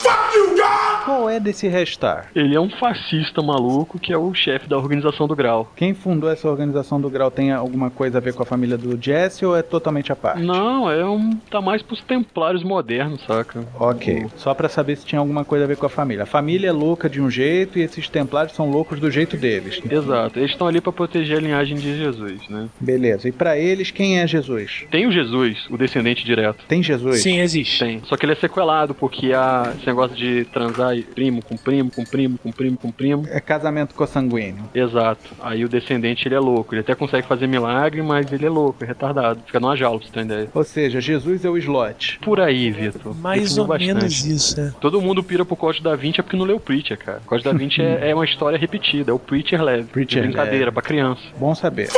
[1.04, 2.26] Qual é desse Restar?
[2.34, 5.70] Ele é um fascista maluco que é o chefe da organização do Grau.
[5.74, 9.00] Quem fundou essa organização do Grau tem alguma coisa a ver com a família do
[9.02, 10.42] Jesse ou é totalmente à parte?
[10.42, 11.30] Não, é um.
[11.58, 13.66] Tá mais pros templários modernos, saca?
[13.78, 16.22] Ok, só pra saber se tinha alguma coisa a ver com a família.
[16.22, 19.80] A família é louca de um jeito e esses templários são loucos do jeito deles.
[19.90, 22.68] Exato, eles estão ali pra proteger a linhagem de Jesus, né?
[22.80, 24.86] Beleza, e pra eles quem é Jesus?
[24.90, 26.64] Tem o Jesus, o descendente direto.
[26.68, 27.20] Tem Jesus?
[27.22, 27.78] Sim, existe.
[27.78, 28.00] Tem.
[28.04, 32.04] Só que ele é sequelado, porque a, esse negócio de transar primo com primo, com
[32.04, 33.26] primo, com primo, com primo.
[33.30, 34.64] É casamento consanguíneo.
[34.74, 35.30] Exato.
[35.40, 36.74] Aí o descendente ele é louco.
[36.74, 39.40] Ele até consegue fazer milagre, mas ele é louco, é retardado.
[39.46, 40.48] Fica numa jaula, pra você ter ideia.
[40.54, 42.18] Ou seja, Jesus é o slot.
[42.22, 43.14] Por aí, Vitor.
[43.16, 43.86] Mais ou bastante.
[43.94, 44.72] menos isso, é.
[44.80, 47.20] Todo mundo pira pro Código da Vinci é porque não leu o Preacher, cara.
[47.24, 49.84] O Código da Vinci é, é uma história repetida, é o Preacher leve.
[49.84, 50.72] Preacher Brincadeira, leve.
[50.72, 51.22] pra criança.
[51.38, 51.88] Bom saber.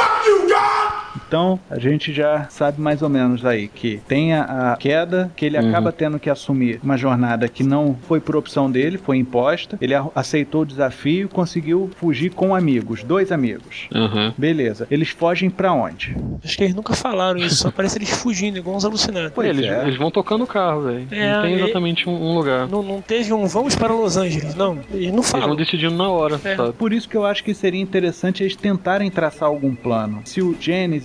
[1.27, 5.45] Então, a gente já sabe mais ou menos aí que tem a, a queda, que
[5.47, 5.69] ele Uhum.
[5.69, 9.77] acaba tendo que assumir uma jornada que não foi por opção dele, foi imposta.
[9.81, 13.89] Ele aceitou o desafio, conseguiu fugir com amigos, dois amigos.
[13.95, 14.33] Aham.
[14.39, 14.87] Beleza.
[14.91, 16.17] Eles fogem pra onde?
[16.45, 19.33] Acho que eles nunca falaram isso, só parece eles fugindo, igual uns alucinados.
[19.35, 19.83] Pois eles, é.
[19.83, 21.07] eles vão tocando o carro, velho.
[21.11, 22.69] É, não tem exatamente um, um lugar.
[22.69, 24.79] Não, não teve um vamos para Los Angeles, não.
[24.93, 25.49] Eles não Eles falam.
[25.49, 26.57] vão decidindo na hora, É.
[26.57, 26.73] sabe?
[26.73, 30.23] Por isso que eu acho que seria interessante eles tentarem traçar algum plano.
[30.25, 30.55] Se o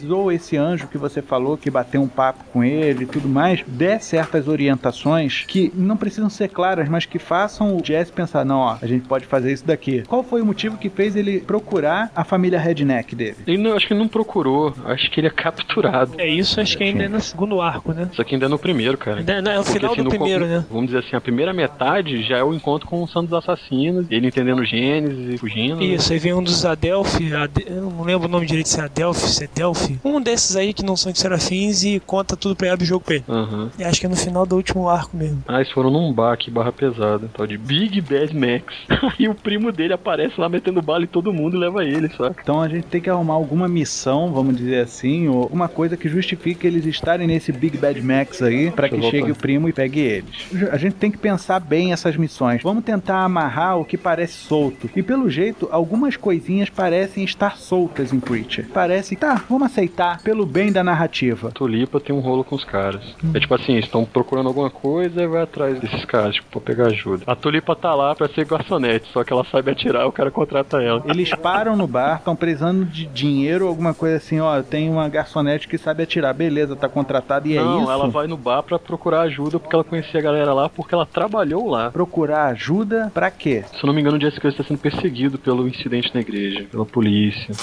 [0.04, 3.64] Ou esse anjo que você falou que bateu um papo com ele e tudo mais,
[3.68, 8.58] der certas orientações que não precisam ser claras, mas que façam o Jesse pensar, não,
[8.60, 10.04] ó, a gente pode fazer isso daqui.
[10.08, 13.36] Qual foi o motivo que fez ele procurar a família redneck dele?
[13.48, 16.14] Ele não, acho que ele não procurou, acho que ele é capturado.
[16.18, 18.10] É isso, acho que ainda é no segundo arco, né?
[18.12, 19.20] Isso aqui ainda é no primeiro, cara.
[19.20, 20.66] Ainda- não, é o Porque, final assim, do primeiro, né?
[20.70, 24.28] Vamos dizer assim, a primeira metade já é o encontro com o Santos Assassinos, ele
[24.28, 25.78] entendendo Gênesis e fugindo.
[25.78, 25.86] né?
[25.86, 28.84] Isso, aí vem um dos Adelphi, Ade- eu não lembro o nome direito se é
[28.84, 29.85] Adelphi, se é Delphi.
[30.04, 32.88] Um desses aí que não são de serafins e conta tudo pra ele abrir o
[32.88, 33.24] jogo pra ele.
[33.28, 33.72] Aham.
[33.78, 35.44] E acho que é no final do último arco mesmo.
[35.48, 38.74] Ah, eles foram num bar aqui, barra pesada, tal de Big Bad Max.
[39.20, 42.42] Aí o primo dele aparece lá metendo bala em todo mundo e leva ele, saca?
[42.42, 46.08] Então a gente tem que arrumar alguma missão, vamos dizer assim, ou alguma coisa que
[46.08, 50.00] justifique eles estarem nesse Big Bad Max aí, pra que chegue o primo e pegue
[50.00, 50.48] eles.
[50.72, 52.62] A gente tem que pensar bem essas missões.
[52.62, 54.90] Vamos tentar amarrar o que parece solto.
[54.96, 58.68] E pelo jeito, algumas coisinhas parecem estar soltas em Preacher.
[58.74, 61.52] Parece, tá, vamos aceitar pelo bem da narrativa.
[61.52, 63.04] Tulipa tem um rolo com os caras.
[63.34, 66.88] É tipo assim, estão procurando alguma coisa e vai atrás desses caras, tipo, pra pegar
[66.88, 67.24] ajuda.
[67.28, 70.82] A Tulipa tá lá pra ser garçonete, só que ela sabe atirar, o cara contrata
[70.82, 71.04] ela.
[71.06, 75.68] Eles param no bar, estão precisando de dinheiro, alguma coisa assim, ó, tem uma garçonete
[75.68, 77.92] que sabe atirar, beleza, tá contratada e é Não, isso.
[77.92, 81.06] ela vai no bar pra procurar ajuda porque ela conhecia a galera lá, porque ela
[81.06, 81.92] trabalhou lá.
[81.92, 83.64] Procurar ajuda pra quê?
[83.74, 86.86] Se eu não me engano, o Jessica está sendo perseguido pelo incidente na igreja, pela
[86.86, 87.54] polícia.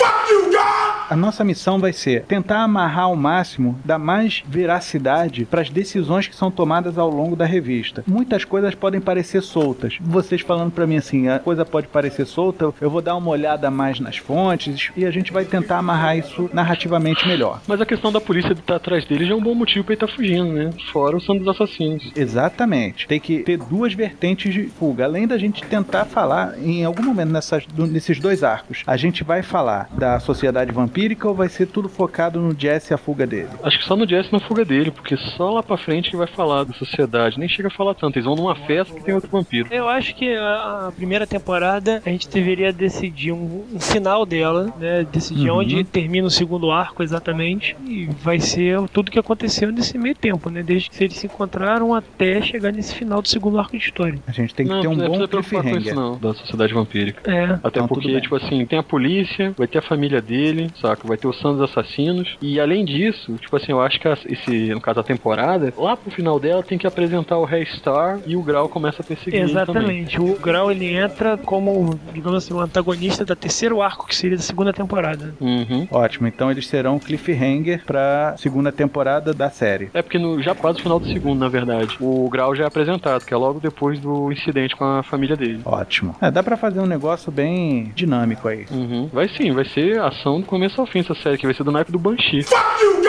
[1.12, 6.26] A nossa missão vai ser tentar amarrar ao máximo, dar mais veracidade para as decisões
[6.26, 8.02] que são tomadas ao longo da revista.
[8.06, 9.98] Muitas coisas podem parecer soltas.
[10.00, 13.70] Vocês falando para mim assim, a coisa pode parecer solta, eu vou dar uma olhada
[13.70, 17.60] mais nas fontes e a gente vai tentar amarrar isso narrativamente melhor.
[17.68, 20.02] Mas a questão da polícia estar atrás dele já é um bom motivo pra ele
[20.02, 20.70] estar fugindo, né?
[20.94, 22.10] Fora o sangue dos assassinos.
[22.16, 23.06] Exatamente.
[23.06, 25.04] Tem que ter duas vertentes de fuga.
[25.04, 29.42] Além da gente tentar falar, em algum momento nessas, nesses dois arcos, a gente vai
[29.42, 33.48] falar da sociedade vampírica ou vai ser tudo focado no Jesse e a fuga dele?
[33.62, 36.26] Acho que só no Jesse na fuga dele, porque só lá pra frente que vai
[36.26, 37.38] falar da sociedade.
[37.38, 38.16] Nem chega a falar tanto.
[38.16, 39.68] Eles vão numa festa que tem outro vampiro.
[39.70, 44.72] Eu acho que a, a primeira temporada a gente deveria decidir um, um final dela,
[44.78, 45.04] né?
[45.10, 45.58] Decidir Uhum.
[45.58, 47.76] onde termina o segundo arco exatamente.
[47.86, 50.62] E vai ser tudo que aconteceu nesse meio tempo, né?
[50.62, 54.18] Desde que eles se encontraram até chegar nesse final do segundo arco de história.
[54.26, 55.94] A gente tem que não, ter um não bom cliffhanger.
[55.94, 57.28] não, da sociedade vampírica.
[57.30, 57.44] É.
[57.62, 61.06] Até Então, porque, tipo assim, tem a polícia, vai ter a família dele, saca?
[61.06, 62.36] Vai ter os santos assassinos.
[62.42, 66.10] E além disso, tipo assim, eu acho que esse, no caso a temporada, lá pro
[66.10, 69.52] final dela tem que apresentar o Rei Star e o Grau começa a perseguir ele
[69.52, 70.02] também.
[70.02, 70.20] Exatamente.
[70.20, 74.42] O Grau ele entra como, digamos assim, o antagonista da terceiro arco, que seria da
[74.42, 75.34] segunda temporada.
[75.40, 75.86] Uhum.
[75.90, 79.90] Ótimo, então eles serão cliffhanger pra segunda temporada da série.
[79.94, 81.96] É porque no, já quase o final do segundo, na verdade.
[82.00, 85.60] O Grau já é apresentado, que é logo depois do incidente com a família dele.
[85.64, 86.14] Ótimo.
[86.20, 88.66] É, dá pra fazer um negócio bem dinâmico aí.
[88.70, 89.08] Uhum.
[89.12, 91.72] Vai sim, vai ser ação do começo ao fim essa série, que vai ser do
[91.72, 92.40] naipe do Banshee.
[92.40, 93.08] E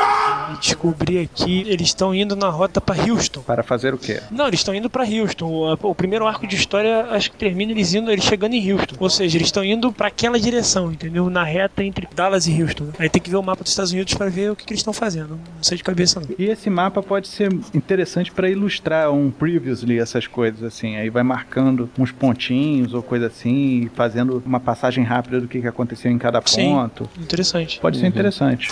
[0.60, 3.42] descobri aqui, eles estão indo na rota pra Houston.
[3.42, 4.22] Para fazer o quê?
[4.32, 5.46] Não, eles estão indo pra Houston.
[5.46, 8.96] O, o primeiro arco de história acho que termina eles indo, eles chegando em Houston.
[9.00, 11.30] Ou seja, eles estão indo pra aquela direção, entendeu?
[11.30, 12.90] Na reta entre Dallas e Houston.
[13.00, 14.80] Aí tem que ver o mapa dos Estados Unidos pra ver o que, que eles
[14.80, 15.40] estão fazendo.
[15.56, 16.28] Não sei de cabeça não.
[16.38, 20.96] E esse mapa pode ser interessante pra ilustrar um previously essas coisas assim.
[20.96, 25.62] Aí vai marcando uns pontinhos ou coisa assim, e fazendo uma passagem rápida do que
[25.62, 26.70] que aconteceu em cada Sim.
[26.70, 27.10] ponto.
[27.18, 27.80] Interessante.
[27.80, 28.70] Pode ser interessante.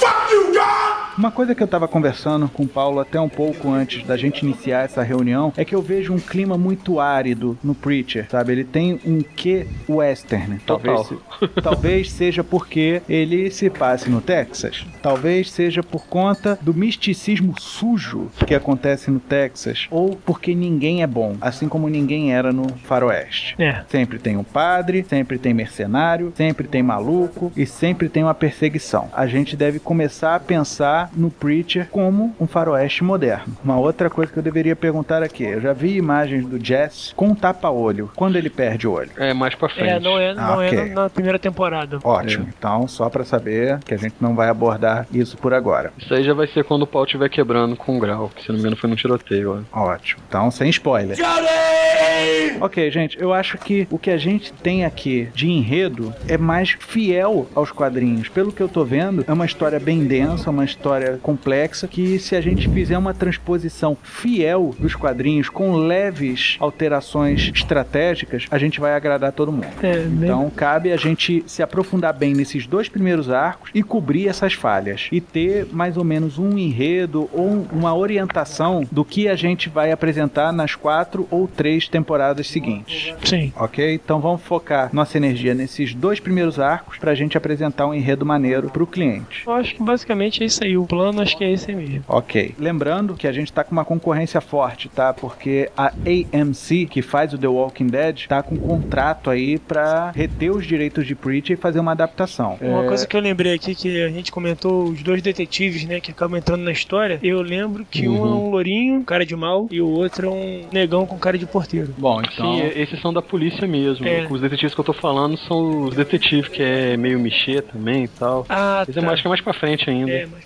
[1.18, 4.44] Uma coisa que eu tava conversando com o Paulo até um pouco antes da gente
[4.46, 8.54] iniciar essa reunião é que eu vejo um clima muito árido no Preacher, sabe?
[8.54, 10.60] Ele tem um quê western.
[10.66, 11.18] Talvez, se-
[11.62, 14.86] talvez seja porque ele se passe no Texas.
[15.02, 19.88] Talvez seja por conta do misticismo sujo que acontece no Texas.
[19.92, 23.56] Ou porque ninguém é bom, assim como ninguém era no Faroeste.
[23.60, 23.84] É.
[23.90, 29.10] Sempre tem um padre, sempre tem mercenário, sempre tem maluco e sempre tem uma perseguição.
[29.14, 33.56] A gente deve começar a pensar pensar no Preacher como um faroeste moderno.
[33.64, 37.34] Uma outra coisa que eu deveria perguntar aqui, eu já vi imagens do Jess com
[37.34, 38.12] tapa-olho.
[38.16, 39.10] Quando ele perde o olho?
[39.18, 39.90] É, mais pra frente.
[39.90, 40.78] É, não é, Ah, não ok.
[40.80, 42.00] é na, na primeira temporada.
[42.04, 42.48] Ótimo.
[42.58, 45.92] Então, só pra saber que a gente não vai abordar isso por agora.
[45.98, 48.50] Isso aí já vai ser quando o pau estiver quebrando com o grau, que se
[48.50, 49.92] não me engano foi no tiroteio, ó.
[49.92, 50.22] Ótimo.
[50.28, 51.16] Então, sem spoiler.
[51.18, 52.58] Johnny!
[52.60, 56.76] Ok, gente, eu acho que o que a gente tem aqui de enredo é mais
[56.80, 58.30] fiel aos quadrinhos.
[58.30, 60.91] Pelo que eu tô vendo, é uma história bem densa, uma história
[61.22, 68.46] complexa, que se a gente fizer uma transposição fiel dos quadrinhos, com leves alterações estratégicas,
[68.52, 69.68] a gente vai agradar todo mundo.
[69.82, 74.28] É, bem- Então cabe a gente se aprofundar bem nesses dois primeiros arcos e cobrir
[74.28, 75.08] essas falhas.
[75.12, 79.92] E ter mais ou menos um enredo ou uma orientação do que a gente vai
[79.92, 83.14] apresentar nas quatro ou três temporadas seguintes.
[83.24, 83.52] Sim.
[83.56, 83.94] Ok?
[83.94, 88.70] Então vamos focar nossa energia nesses dois primeiros arcos pra gente apresentar um enredo maneiro
[88.70, 89.44] pro cliente.
[89.46, 90.78] Eu acho que basicamente é isso aí.
[90.84, 92.04] O plano acho que é esse aí mesmo.
[92.08, 92.56] Ok.
[92.60, 95.14] Lembrando que a gente tá com uma concorrência forte, tá?
[95.14, 100.12] Porque a AMC, que faz o The Walking Dead, tá com um contrato aí pra
[100.12, 102.58] reter os direitos de Preacher e fazer uma adaptação.
[102.62, 106.00] Uma É, coisa que eu lembrei aqui que a gente comentou os dois detetives, né,
[106.00, 107.20] que acabam entrando na história.
[107.22, 108.48] Eu lembro que um é Uhum.
[108.48, 111.94] um lourinho, cara de mal, e o outro é um negão com cara de porteiro.
[111.98, 112.56] Bom, então.
[112.56, 114.08] Sim, esses são da polícia mesmo.
[114.08, 114.28] É.
[114.30, 118.08] Os detetives que eu tô falando são os detetives que é meio mexer também e
[118.08, 118.46] tal.
[118.50, 120.12] Ah, Esse é mais, acho que é mais pra frente ainda.
[120.12, 120.44] É, mas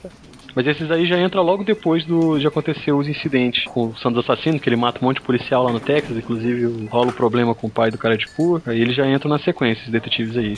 [0.56, 4.24] Mas esses aí já entra logo depois do, de acontecer os incidentes com o Santos
[4.24, 7.54] Assassino, que ele mata um monte de policial lá no Texas, inclusive rola o problema
[7.54, 8.62] com o pai do cara de cu.
[8.66, 10.56] Aí eles já entram na sequência, esses detetives aí.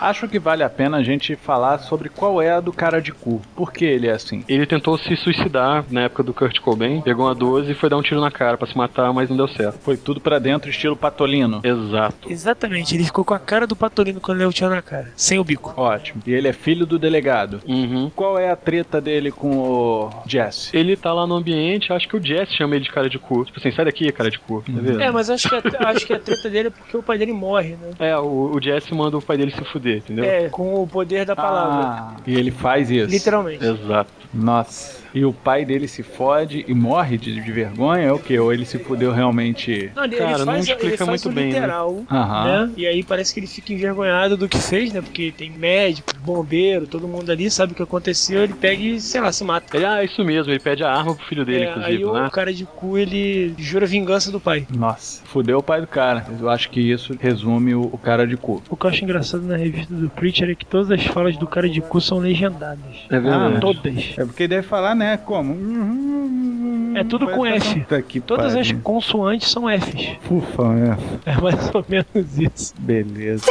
[0.00, 3.12] Acho que vale a pena a gente falar sobre qual é a do cara de
[3.12, 3.40] cu.
[3.54, 4.44] Por que ele é assim?
[4.48, 7.96] Ele tentou se suicidar na época do Kurt Cobain, pegou uma 12 e foi dar
[7.96, 9.78] um tiro na cara pra se matar, mas não deu certo.
[9.80, 11.60] Foi tudo pra dentro, estilo patolino.
[11.62, 12.30] Exato.
[12.30, 15.44] Exatamente, ele ficou com a cara do Patolino quando ele tiro na cara, sem o
[15.44, 15.74] bico.
[15.76, 16.22] Ótimo.
[16.26, 17.60] E ele é filho do delegado.
[17.66, 18.10] Uhum.
[18.14, 20.76] Qual é a treta dele com o Jesse?
[20.76, 23.44] Ele tá lá no ambiente, acho que o Jess chama ele de cara de cu.
[23.44, 24.62] Tipo assim, sai daqui, cara de cu.
[24.62, 25.00] Tá vendo?
[25.00, 27.32] É, mas acho que, a, acho que a treta dele é porque o pai dele
[27.32, 27.90] morre, né?
[27.98, 30.24] É, o, o Jess manda o pai dele se fuder, entendeu?
[30.24, 31.86] É, com o poder da palavra.
[31.86, 33.10] Ah, e ele faz isso.
[33.10, 33.64] Literalmente.
[33.64, 34.10] Exato.
[34.32, 35.03] Nossa.
[35.14, 38.02] E o pai dele se fode e morre de, de vergonha?
[38.06, 38.38] É o quê?
[38.38, 39.90] Ou ele se fudeu realmente?
[39.94, 41.52] Não, ele, Cara, ele não faz, explica ele faz muito o bem, né?
[41.60, 42.44] literal, Aham.
[42.66, 42.72] né?
[42.76, 45.00] E aí parece que ele fica envergonhado do que fez, né?
[45.00, 49.20] Porque tem médico, bombeiro, todo mundo ali sabe o que aconteceu, ele pega e, sei
[49.20, 49.76] lá, se mata.
[49.76, 52.12] Ele, ah, isso mesmo, ele pede a arma pro filho dele, É, aí inclusive, o
[52.14, 52.28] né?
[52.32, 54.66] cara de cu, ele jura vingança do pai.
[54.74, 56.26] Nossa, fudeu o pai do cara.
[56.40, 58.62] Eu acho que isso resume o, o cara de cu.
[58.68, 61.46] O que eu acho engraçado na revista do Preacher é que todas as falas do
[61.46, 62.96] cara de cu são legendadas.
[63.08, 63.54] É verdade.
[63.56, 64.14] Ah, Todas.
[64.18, 65.03] É porque deve falar, né?
[65.24, 66.96] Como?
[66.96, 67.84] É tudo com F.
[68.26, 70.16] Todas as consoantes são Fs.
[70.30, 70.62] Ufa,
[71.26, 71.32] é.
[71.32, 72.74] É mais ou menos isso.
[72.78, 73.46] Beleza.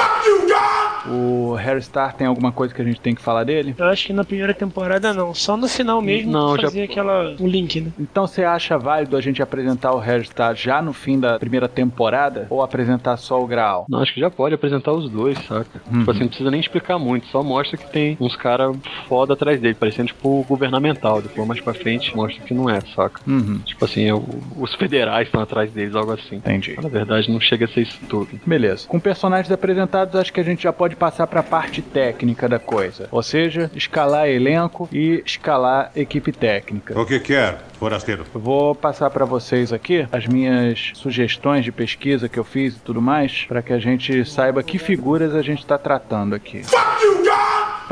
[1.07, 3.75] O Harry Star tem alguma coisa que a gente tem que falar dele?
[3.77, 5.33] Eu acho que na primeira temporada não.
[5.33, 7.35] Só no final mesmo Não, já- fazer aquela.
[7.39, 7.91] o link, né?
[7.99, 11.67] Então você acha válido a gente apresentar o Harry Star já no fim da primeira
[11.67, 12.47] temporada?
[12.49, 13.85] Ou apresentar só o Graal?
[13.89, 15.81] Não, acho que já pode apresentar os dois, saca?
[15.91, 15.99] Uhum.
[15.99, 18.75] Tipo assim, não precisa nem explicar muito, só mostra que tem uns caras
[19.07, 21.21] foda atrás dele, parecendo tipo o governamental.
[21.21, 23.19] Depois mais pra frente mostra que não é, saca?
[23.27, 24.23] Uhum, Tipo assim, é o-
[24.57, 26.37] os federais estão atrás deles, algo assim.
[26.37, 26.75] entendi.
[26.81, 28.29] Na verdade, não chega a ser isso tudo.
[28.45, 28.87] Beleza.
[28.87, 32.59] Com personagens apresentados, acho que a gente já pode passar para a parte técnica da
[32.59, 33.07] coisa.
[33.11, 36.99] Ou seja, escalar elenco e escalar equipe técnica.
[36.99, 38.25] O que quer, forasteiro?
[38.33, 42.79] Eu vou passar para vocês aqui as minhas sugestões de pesquisa que eu fiz e
[42.79, 46.61] tudo mais, para que a gente saiba que figuras a gente está tratando aqui.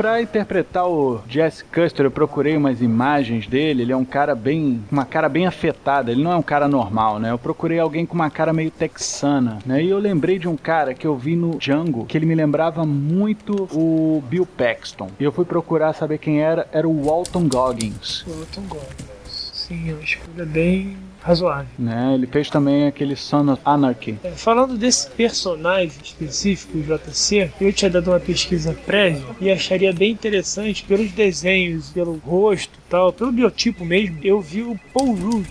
[0.02, 3.82] Pra interpretar o Jesse Custer, eu procurei umas imagens dele.
[3.82, 4.82] Ele é um cara bem.
[4.90, 6.10] uma cara bem afetada.
[6.10, 7.30] Ele não é um cara normal, né?
[7.30, 9.80] Eu procurei alguém com uma cara meio texana, né?
[9.80, 12.84] E eu lembrei de um cara que eu vi no Django, que ele me lembrava
[12.84, 15.08] muito o Bill Paxton.
[15.20, 16.66] E eu fui procurar saber quem era.
[16.72, 18.24] Era o Walton Goggins.
[18.26, 19.52] Walton Goggins.
[19.52, 21.68] Sim, é uma escolha bem razoável.
[21.78, 22.14] Né?
[22.14, 24.18] Ele fez também aquele Son of Anarchy.
[24.22, 29.92] É, falando desse personagem específico, o JC, eu tinha dado uma pesquisa prévia e acharia
[29.92, 35.48] bem interessante, pelos desenhos, pelo rosto tal, pelo biotipo mesmo, eu vi o Paul Rudd.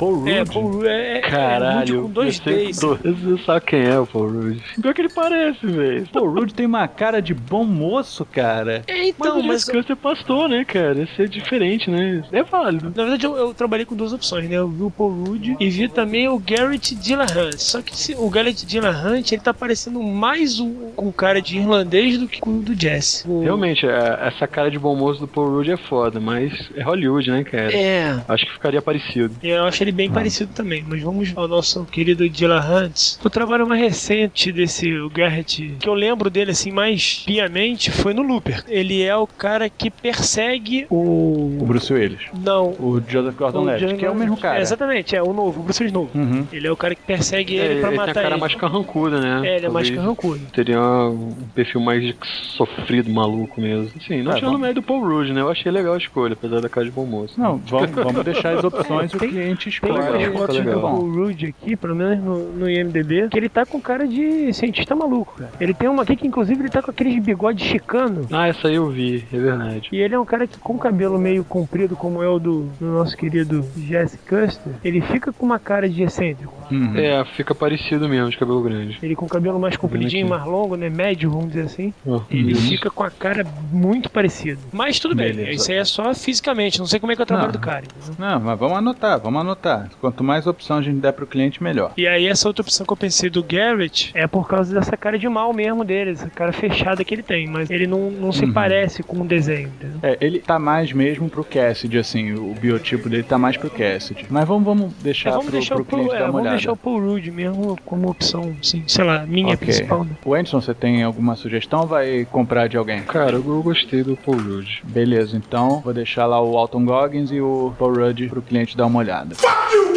[0.00, 0.28] Paul Rudd.
[0.30, 2.80] É, Paul Rudd é, é, é Caralho, Rudd com dois eu sei- Ds.
[2.80, 4.58] Você sabe quem é o Paul Rudd.
[4.80, 6.08] Pior que ele parece, velho.
[6.12, 8.82] Paul Rudd tem uma cara de bom moço, cara.
[8.86, 9.60] É, Mas então, o mas...
[9.60, 11.02] Jesse Custer pastor, né, cara?
[11.02, 12.24] Isso é diferente, né?
[12.32, 12.86] É válido.
[12.96, 14.56] Na verdade, eu, eu trabalhei com duas opções, né?
[14.56, 17.58] Eu vi o Paul Rudd e vi também o Garrett Dillahunt.
[17.58, 22.16] Só que se- o Garrett Dillahunt, ele tá parecendo mais um, um cara de irlandês
[22.18, 23.28] do que o do Jesse.
[23.28, 26.82] O- Realmente, é- essa cara de bom moço do Paul Rudd é foda, mas é
[26.82, 27.70] Hollywood, né, cara?
[27.74, 29.34] É, Acho que ficaria parecido.
[29.42, 30.84] eu acho ele ele bem parecido também.
[30.88, 33.16] Mas vamos ao nosso querido Dylan Hunt.
[33.24, 38.14] O trabalho mais recente desse o Garrett, que eu lembro dele assim mais piamente, foi
[38.14, 38.64] no Looper.
[38.68, 41.58] Ele é o cara que persegue o.
[41.60, 42.20] O Bruce Willis.
[42.44, 42.68] Não.
[42.78, 44.58] O Joseph Gordon-Levitt, que é o mesmo cara.
[44.58, 46.10] É, exatamente, é o novo, o Bruce Willis novo.
[46.14, 46.46] Uhum.
[46.52, 48.40] Ele é o cara que persegue É, ele pra ele matar tem a cara ele.
[48.40, 49.48] mais carrancuda, né?
[49.48, 50.40] É, ele é mais carrancudo.
[50.52, 52.14] Teria um perfil mais
[52.56, 53.90] sofrido, maluco mesmo.
[54.06, 55.40] Sim, não É, tinha no meio do Paul Rudd, né?
[55.40, 57.34] Eu achei legal a escolha, apesar da cara de bom moço.
[57.40, 59.92] Não, vamos, vamos deixar as opções e o Tem- cliente Tem.
[59.92, 60.74] Legal, umas fica fotos legal.
[60.74, 64.52] do Paul Rudd aqui, pelo menos no, no IMDB, que ele tá com cara de
[64.52, 65.50] cientista maluco, cara.
[65.60, 68.26] Ele tem uma aqui que, inclusive, ele tá com aqueles bigodes chicano.
[68.30, 69.88] Ah, essa aí eu vi, é verdade.
[69.92, 72.86] E ele é um cara que, com cabelo meio comprido, como é o do, do
[72.86, 76.54] nosso querido Jesse Custer, ele fica com uma cara de excêntrico.
[76.70, 76.96] Uhum.
[76.96, 78.98] É, fica parecido mesmo, de cabelo grande.
[79.02, 80.30] Ele com o cabelo mais compridinho, aqui.
[80.36, 80.88] mais longo, né?
[80.88, 81.92] Médio, vamos dizer assim.
[82.06, 84.60] Ah, Ele fica com a cara muito parecida.
[84.72, 85.50] Mas tudo bem, Beleza.
[85.50, 86.78] isso aí é só fisicamente.
[86.78, 87.60] Não sei como é que é o trabalho Não.
[87.60, 87.84] do cara.
[87.84, 88.14] entendeu?
[88.18, 89.69] Não, mas vamos anotar, vamos anotar.
[90.00, 91.92] Quanto mais opção a gente der pro cliente, melhor.
[91.96, 95.18] E aí essa outra opção que eu pensei do Garrett é por causa dessa cara
[95.18, 98.44] de mal mesmo dele, essa cara fechada que ele tem, mas ele não, não se
[98.44, 98.52] Uhum.
[98.52, 99.98] parece com o desenho, entendeu?
[100.02, 104.26] É, ele tá mais mesmo pro Cassidy, assim, o biotipo dele tá mais pro Cassidy.
[104.30, 106.32] Mas vamos, vamos deixar É, vamos pro, deixar, pro o Paul, cliente é, dar uma
[106.32, 106.56] vamos olhada.
[106.56, 109.56] deixar o Paul Rudd mesmo como opção, assim, sei lá, minha Ok.
[109.58, 110.04] principal.
[110.04, 110.10] Né?
[110.24, 113.02] O Anderson, você tem alguma sugestão ou vai comprar de alguém?
[113.02, 114.80] Cara, eu eu gostei do Paul Rudd.
[114.84, 118.86] Beleza, então vou deixar lá o Alton Goggins e o Paul Rudd pro cliente dar
[118.86, 119.34] uma olhada.
[119.60, 119.89] Fuck you,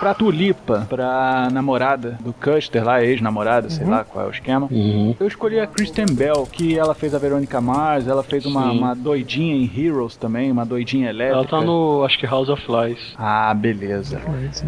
[0.00, 4.68] Pra Tulipa, pra namorada do Custer lá, ex-namorada, sei lá qual é o esquema.
[4.70, 5.14] Uhum.
[5.18, 8.94] Eu escolhi a Kristen Bell, que ela fez a Verônica Mars, ela fez uma, uma
[8.94, 11.38] doidinha em Heroes também, uma doidinha elétrica.
[11.38, 13.12] Ela tá no, acho que House of Lies.
[13.18, 14.20] Ah, beleza.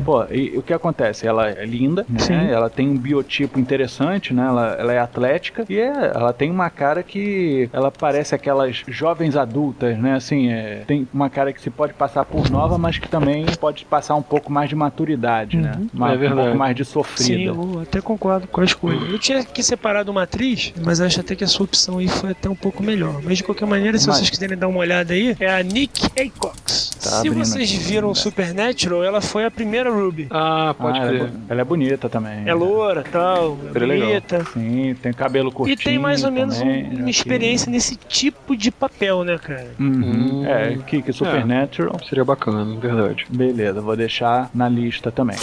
[0.04, 1.28] Pô, e o que acontece?
[1.28, 2.18] Ela é linda, né?
[2.18, 2.34] Sim.
[2.50, 4.44] Ela tem um biotipo interessante, né?
[4.46, 9.36] Ela, ela é atlética e é- ela tem uma cara que ela parece aquelas jovens
[9.36, 10.14] adultas, né?
[10.14, 13.84] Assim, é, tem uma cara que se pode passar por nova, mas que também pode
[13.84, 15.19] passar um pouco mais de maturidade,
[15.56, 15.72] né?
[15.76, 15.88] Uhum.
[15.94, 16.42] Uma- É um verdade.
[16.42, 17.42] pouco mais de Sim, sofrida.
[17.52, 18.98] eu até concordo com a escolha.
[19.10, 22.30] Eu tinha que separado uma atriz, mas acho até que a sua opção aí foi
[22.30, 23.20] até um pouco melhor.
[23.22, 26.06] Mas de qualquer maneira, se Mas- vocês quiserem dar uma olhada aí, é a Nick
[26.20, 26.90] Acox.
[27.02, 28.14] Tá se vocês viram né?
[28.14, 30.26] Supernatural, ela foi a primeira Ruby.
[30.30, 31.30] Ah, pode Ah, ela, é, crer.
[31.48, 32.46] ela é bonita também.
[32.46, 34.08] É loura, tal, é Super legal.
[34.08, 34.44] bonita.
[34.52, 35.74] Sim, tem cabelo curtinho.
[35.74, 37.10] E tem mais ou menos um- também, uma aqui.
[37.10, 39.68] experiência nesse tipo de papel, né, cara?
[39.78, 40.40] Uhum.
[40.42, 40.46] Hum.
[40.46, 41.98] É, Kiki Supernatural.
[42.08, 43.26] Seria bacana, verdade.
[43.30, 45.36] Beleza, vou deixar na lista também.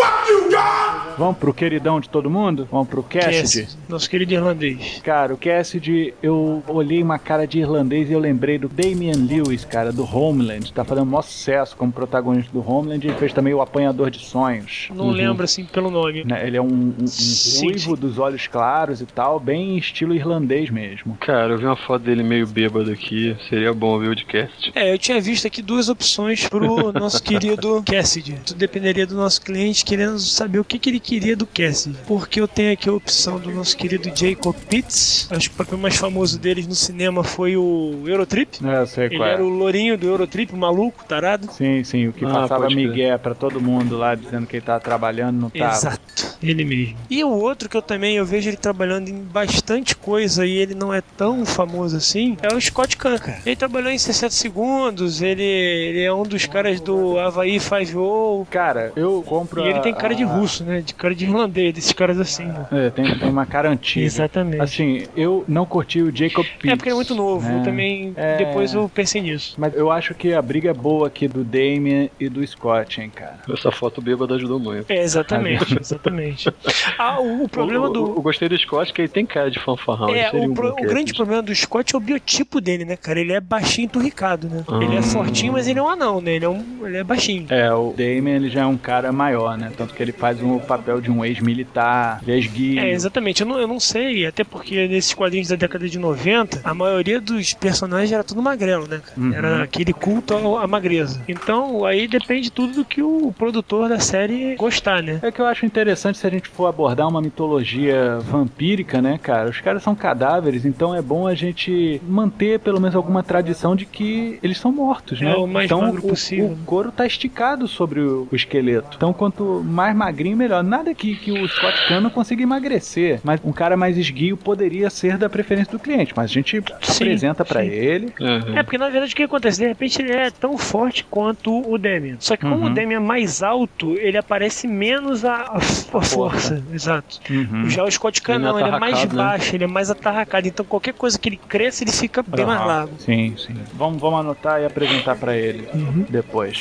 [1.17, 2.67] Vamos pro queridão de todo mundo?
[2.71, 3.41] Vamos pro Cassidy?
[3.41, 5.01] Cassidy, nosso querido irlandês.
[5.03, 9.65] Cara, o Cassidy, eu olhei uma cara de irlandês e eu lembrei do Damian Lewis,
[9.65, 10.71] cara, do Homeland.
[10.71, 14.19] Tá fazendo maior sucesso como protagonista do Homeland e ele fez também o Apanhador de
[14.19, 14.89] Sonhos.
[14.93, 16.23] Não lembro assim pelo nome.
[16.23, 18.01] Né, Ele é um, um- um Sim, ruivo sim.
[18.01, 21.17] dos olhos claros e tal, bem estilo irlandês mesmo.
[21.19, 23.35] Cara, eu vi uma foto dele meio bêbado aqui.
[23.49, 24.71] Seria bom ver o de cast.
[24.75, 28.35] É, eu tinha visto aqui duas opções pro nosso querido Cassidy.
[28.45, 31.95] Tudo dependeria do nosso cliente querendo saber o que, que ele queria do Cassidy.
[32.05, 35.27] Porque eu tenho aqui a opção do nosso querido Jacob Pitts.
[35.31, 38.59] Acho que o papel mais famoso deles no cinema foi o Eurotrip.
[38.65, 39.33] É, eu sei Ele qual é.
[39.33, 41.49] era o lourinho do Eurotrip, o maluco, tarado.
[41.53, 44.79] Sim, sim, o que Ah, passava migué pra todo mundo lá, dizendo que ele tava
[44.81, 45.73] trabalhando, não tava.
[45.73, 46.97] Exato, ele mesmo.
[47.09, 50.75] E o outro que eu também eu vejo ele trabalhando em bastante coisa e ele
[50.75, 53.39] não é tão famoso assim, é o Scott Kahn, cara.
[53.45, 58.91] Ele trabalhou em 60 segundos, ele, ele é um dos caras do Havaí 5 Cara,
[58.95, 60.81] eu compro e ele a- tem cara de russo, né?
[60.81, 62.45] De cara de irlandês, desses caras assim.
[62.45, 62.67] Né?
[62.71, 64.05] É, tem, tem uma cara antiga.
[64.05, 64.61] Exatamente.
[64.61, 66.71] Assim, eu não curti o Jacob Pitts.
[66.71, 67.59] é porque ele é muito novo, né?
[67.59, 68.37] eu também É.
[68.37, 69.55] depois eu pensei nisso.
[69.57, 73.11] Mas eu acho que a briga é boa aqui do Damien e do Scott, hein,
[73.13, 73.37] cara.
[73.51, 74.89] Essa foto bêbada ajudou muito.
[74.91, 76.49] É, exatamente, exatamente.
[76.97, 77.99] Ah, o, o problema eu, do.
[78.15, 80.09] Eu, gostei do Scott, que ele tem cara de fanfarrão.
[80.15, 83.19] É, o, um pro- o grande problema do Scott é o biotipo dele, né, cara?
[83.19, 84.63] Ele é baixinho enturricado, né?
[84.67, 84.79] Ah.
[84.83, 86.31] Ele é fortinho, mas ele é um anão, né?
[86.35, 87.45] Ele é, um, ele é baixinho.
[87.49, 89.71] É, o Damien ele já é um cara maior, né?
[89.77, 92.81] Tanto que ele faz um papel de um ex-militar, ex-guia.
[92.81, 93.41] É, exatamente.
[93.41, 97.19] Eu não, eu não sei, até porque nesses quadrinhos da década de 90, a maioria
[97.19, 99.01] dos personagens era tudo magrelo, né?
[99.15, 99.33] Uhum.
[99.33, 101.21] Era aquele culto à magreza.
[101.27, 105.19] Então, aí depende tudo do que o produtor da série gostar, né?
[105.21, 109.49] É que eu acho interessante se a gente for abordar uma mitologia vampírica, né, cara?
[109.49, 113.85] Os caras são cadáveres, então é bom a gente manter pelo menos alguma tradição de
[113.85, 115.31] que eles são mortos, né?
[115.31, 116.51] É, o mais então magro o, possível.
[116.51, 118.95] o couro tá esticado sobre o, o esqueleto.
[118.95, 120.63] Então quanto mais magrinho, melhor.
[120.77, 124.89] Nada que, que o Scott Kahn não consiga emagrecer, mas um cara mais esguio poderia
[124.91, 127.67] ser da preferência do cliente, mas a gente Sim, apresenta pra sim.
[127.69, 128.13] ele.
[128.19, 128.55] Uhum.
[128.57, 129.59] É, porque na verdade o que acontece?
[129.59, 132.17] De repente ele é tão forte quanto o Demian.
[132.19, 132.65] Só que como Uhum.
[132.65, 136.63] o Demian é mais alto, ele aparece menos a, a, a força.
[136.71, 137.19] Exato.
[137.29, 137.67] Uhum.
[137.69, 139.05] Já o Scott Kahn Ele não é ele é mais né?
[139.15, 140.47] baixo, ele é mais atarracado.
[140.47, 142.93] Então qualquer coisa que ele cresça, ele fica bem mais largo.
[142.99, 143.55] Sim, sim.
[143.73, 146.05] Vamos, vamos anotar e apresentar pra ele Uhum.
[146.07, 146.59] depois.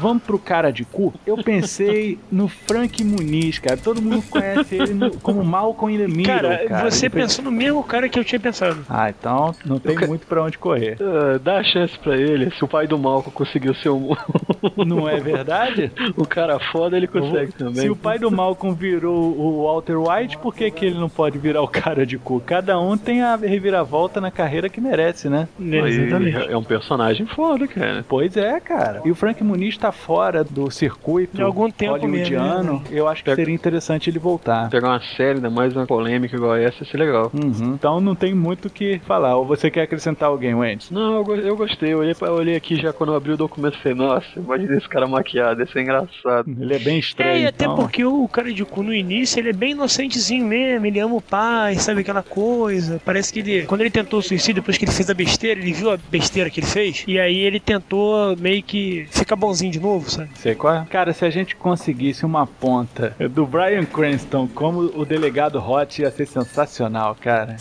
[0.00, 1.12] Vamos pro cara de cu.
[1.26, 3.76] Eu pensei no Frank Muniz, cara.
[3.76, 6.90] Todo mundo conhece ele no- como Malcolm in the Middle, Cara, cara.
[6.90, 8.84] você Ele pensou no mesmo cara que eu tinha pensado.
[8.88, 10.96] Ah, então não tem Eu- muito pra onde correr.
[11.00, 12.50] Ah, dá a chance pra ele.
[12.52, 14.10] Se o pai do Malcolm conseguiu ser um,
[14.86, 15.90] Não é verdade?
[16.18, 17.82] um cara foda, ele consegue também.
[17.82, 21.38] Se o pai do Malcolm virou o Walter White, por que, que ele não pode
[21.38, 22.40] virar o cara de cu?
[22.44, 25.48] Cada um tem a reviravolta na carreira que merece, né?
[25.60, 26.50] Exatamente.
[26.50, 28.04] É um personagem foda, cara.
[28.08, 29.02] Pois é, cara.
[29.04, 32.80] E o Frank Muniz tá fora do circuito De algum tempo hollywoodiano.
[32.80, 34.68] mesmo, Eu acho que Pega- seria interessante ele voltar.
[34.70, 37.30] Pegar uma série, ainda mais uma polêmica igual essa, ia ser legal.
[37.34, 37.74] Uhum.
[37.74, 39.36] Então não tem muito o que falar.
[39.36, 40.86] Ou você quer acrescentar alguém, Wendy?
[40.90, 41.92] Não, eu, go- eu gostei.
[41.92, 44.26] Eu olhei, pra- eu olhei aqui já quando eu abri o documento e falei, nossa,
[44.36, 46.46] imagina esse cara maquiado, ia ser engraçado.
[46.60, 47.30] Ele é bem estranho.
[47.30, 47.76] É, e até então.
[47.76, 51.20] porque o cara de cu no início, ele é bem inocentezinho mesmo, ele ama o
[51.20, 53.00] pai, sabe aquela coisa.
[53.04, 55.72] Parece que ele, quando ele tentou o suicídio, depois que ele fez a besteira, ele
[55.72, 59.80] viu a besteira que ele fez, e aí ele tentou meio que ficar bonzinho de
[59.80, 60.30] novo, sabe?
[60.36, 60.86] Sei qual é?
[60.90, 66.10] Cara, se a gente conseguisse uma ponta do Brian Cranston como o delegado Hot, ia
[66.10, 67.56] ser sensacional, cara.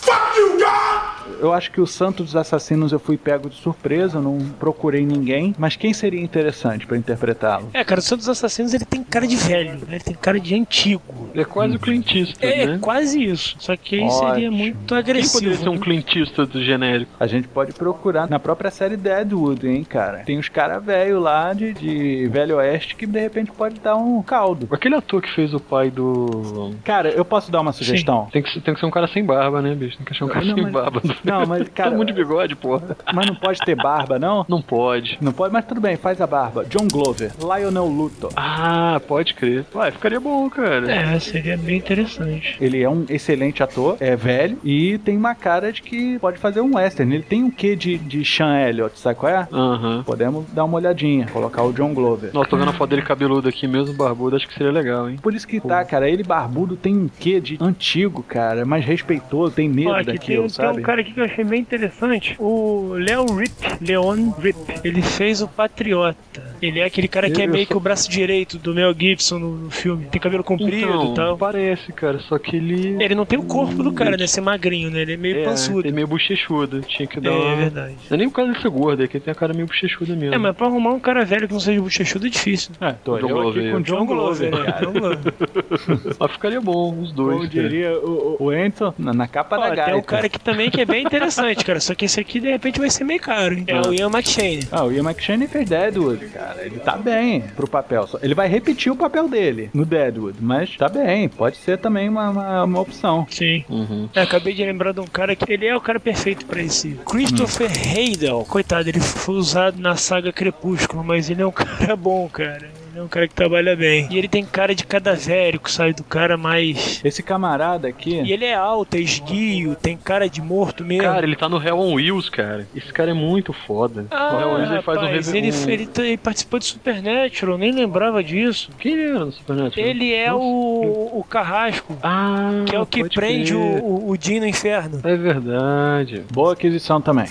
[1.39, 5.53] Eu acho que o Santo dos Assassinos eu fui pego de surpresa, não procurei ninguém.
[5.57, 7.69] Mas quem seria interessante pra interpretá-lo?
[7.73, 9.95] É, cara, o Santos Assassinos ele tem cara de velho, né?
[9.95, 11.29] ele tem cara de antigo.
[11.33, 12.77] Ele é quase o Clint Eastwood, É, né?
[12.81, 14.51] quase isso, só que aí seria Ótimo.
[14.57, 15.33] muito Quem agressivo.
[15.39, 15.79] poderia ser um né?
[15.79, 17.11] Clint Eastwood genérico?
[17.19, 20.19] A gente pode procurar na própria série Deadwood, hein, cara.
[20.19, 24.21] Tem uns caras velhos lá de, de Velho Oeste que de repente pode dar um
[24.21, 24.67] caldo.
[24.71, 26.73] Aquele ator que fez o pai do...
[26.83, 28.27] Cara, eu posso dar uma sugestão?
[28.31, 29.97] Tem que, ser- tem que ser um cara sem barba, né, bicho?
[29.97, 31.01] Tem que achar um cara Não, sem mas- barba.
[31.23, 32.95] Não, mas, cara- Todo mundo de bigode, porra.
[33.13, 34.45] Mas não pode ter barba, não?
[34.47, 35.17] Não pode.
[35.21, 36.65] Não pode, mas tudo bem, faz a barba.
[36.65, 38.31] John Glover, Lionel Luthor.
[38.35, 39.65] Ah, pode crer.
[39.73, 40.91] Ué, ficaria bom, cara.
[40.91, 42.57] É, seria bem interessante.
[42.59, 46.61] Ele é um excelente ator, é velho e tem uma cara de que pode fazer
[46.61, 47.13] um western.
[47.13, 49.47] Ele tem um quê de, de Sean Elliott, sabe qual é?
[49.51, 50.03] Aham.
[50.05, 52.31] Podemos dar uma olhadinha, colocar o John Glover.
[52.33, 55.17] Nossa, tô vendo a foto dele cabeludo aqui mesmo, barbudo, acho que seria legal, hein?
[55.21, 59.53] Por isso que tá, cara, ele barbudo tem um quê de antigo, cara, mais respeitoso,
[59.55, 60.79] tem medo tem, daquilo, tem sabe?
[60.79, 62.35] um cara aqui que eu achei bem interessante.
[62.39, 66.55] O Leon Rip, Leon Rip, ele fez o Patriota.
[66.61, 69.51] Ele é aquele cara que é meio que o braço direito do Mel Gibson no,
[69.55, 70.05] no filme.
[70.05, 71.37] Tem cabelo comprido Então, e tal.
[71.37, 73.01] parece, cara, só que ele...
[73.03, 74.25] Ele não tem o corpo do cara, né?
[74.25, 75.01] Ser magrinho, né?
[75.01, 75.81] Ele é meio é, pançudo.
[75.81, 77.55] ele é meio bochechudo, tinha que dar É, uma...
[77.55, 77.95] verdade.
[78.09, 79.67] Não é nem por causa de ser gordo, é que ele tem a cara meio
[79.67, 80.33] bochechuda mesmo.
[80.33, 82.71] É, mas pra arrumar um cara velho que não seja bochechudo é difícil.
[82.81, 83.61] É, tô John eu Glover.
[83.63, 84.75] aqui com o John, Glover, né?
[84.81, 85.33] John Glover.
[86.19, 87.37] Mas ficaria bom, os dois.
[87.37, 89.97] Como diria o, o Enzo, na, na capa Ó, da tem gaita.
[89.97, 91.79] um cara aqui também que é bem interessante, cara.
[91.79, 93.65] Só que esse aqui, de repente, vai ser meio caro, hein?
[93.67, 94.67] É o Ian McShane.
[94.71, 96.65] Ah, o Ian McShane fez Deadwood, cara.
[96.65, 98.07] Ele tá bem pro papel.
[98.21, 101.29] Ele vai repetir o papel dele no Deadwood, mas tá bem.
[101.29, 103.25] Pode ser também uma, uma, uma opção.
[103.29, 103.63] Sim.
[103.69, 104.09] Uhum.
[104.13, 106.91] É, acabei de lembrar de um cara que ele é o cara perfeito pra esse.
[107.05, 108.45] Christopher Heidel.
[108.47, 112.69] Coitado, ele foi usado na saga Crepúsculo, mas ele é um cara bom, cara.
[112.95, 114.07] Ele é um cara que trabalha bem.
[114.09, 115.91] E ele tem cara de cadavérico, sabe?
[115.91, 117.01] Do cara mais.
[117.03, 118.21] Esse camarada aqui.
[118.21, 121.03] E ele é alto, é esguio, tem cara de morto mesmo.
[121.03, 122.65] Cara, ele tá no Hell on Wheels, cara.
[122.73, 124.05] Esse cara é muito foda.
[124.09, 126.65] ah, no Hell on Wheels ele faz um, reve- ele, ele, tá- ele participou de
[126.67, 128.69] Supernatural, nem lembrava disso.
[128.79, 129.85] Quem ele era no Supernatural?
[129.85, 130.41] Ele é Nossa.
[130.45, 135.01] o, o Carrasco, Ah, que é o que prende o, o, o Jim no inferno.
[135.03, 136.23] É verdade.
[136.31, 137.25] Boa aquisição também.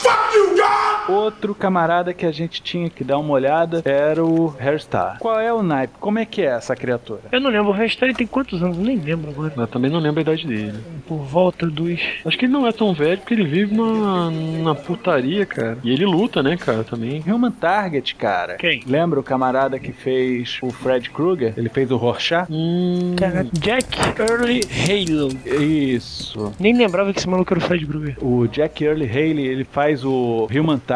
[1.09, 5.19] Outro camarada que a gente tinha que dar uma olhada era o Hairstar.
[5.19, 5.95] Qual é o naipe?
[6.01, 7.21] Como é que é essa criatura?
[7.31, 8.79] Eu não lembro, o ele tem quantos anos?
[8.79, 9.53] Eu nem lembro agora.
[9.57, 10.79] Mas também não lembro a idade dele.
[11.07, 12.01] Por volta dos.
[12.25, 14.31] Acho que ele não é tão velho porque ele vive na,
[14.63, 15.79] na putaria, cara.
[15.83, 17.23] E ele luta, né, cara, também.
[17.27, 18.57] Human Target, cara.
[18.57, 18.83] Quem?
[18.87, 21.55] Lembra o camarada que fez o Fred Krueger?
[21.57, 22.47] Ele fez o Rorschach?
[22.51, 23.15] Hum.
[23.19, 23.87] Cara, Jack
[24.19, 25.29] Early Halo.
[25.63, 26.53] Isso.
[26.59, 28.17] Nem lembrava que esse maluco era o Fred Krueger.
[28.21, 30.94] O Jack Early Haley, ele faz o Human Target,